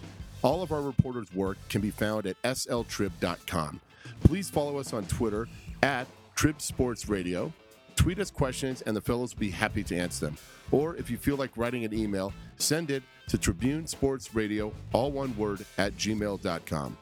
[0.43, 3.81] All of our reporters' work can be found at sltrib.com.
[4.25, 5.49] Please follow us on Twitter
[5.83, 7.53] at Trib Sports Radio.
[7.97, 10.39] Tweet us questions, and the fellows will be happy to answer them.
[10.71, 15.11] Or if you feel like writing an email, send it to Tribune Sports Radio, all
[15.11, 16.97] one word, at gmail.com.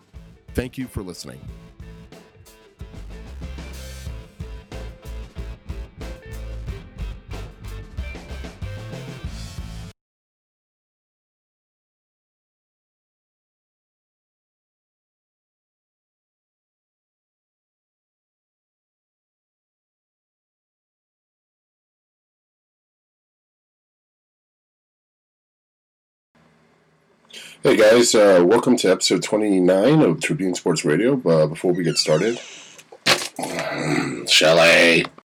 [0.55, 1.41] Thank you for listening.
[27.67, 31.21] Hey guys, uh, welcome to episode 29 of Tribune Sports Radio.
[31.27, 32.39] Uh, before we get started,
[34.29, 35.05] Shelley.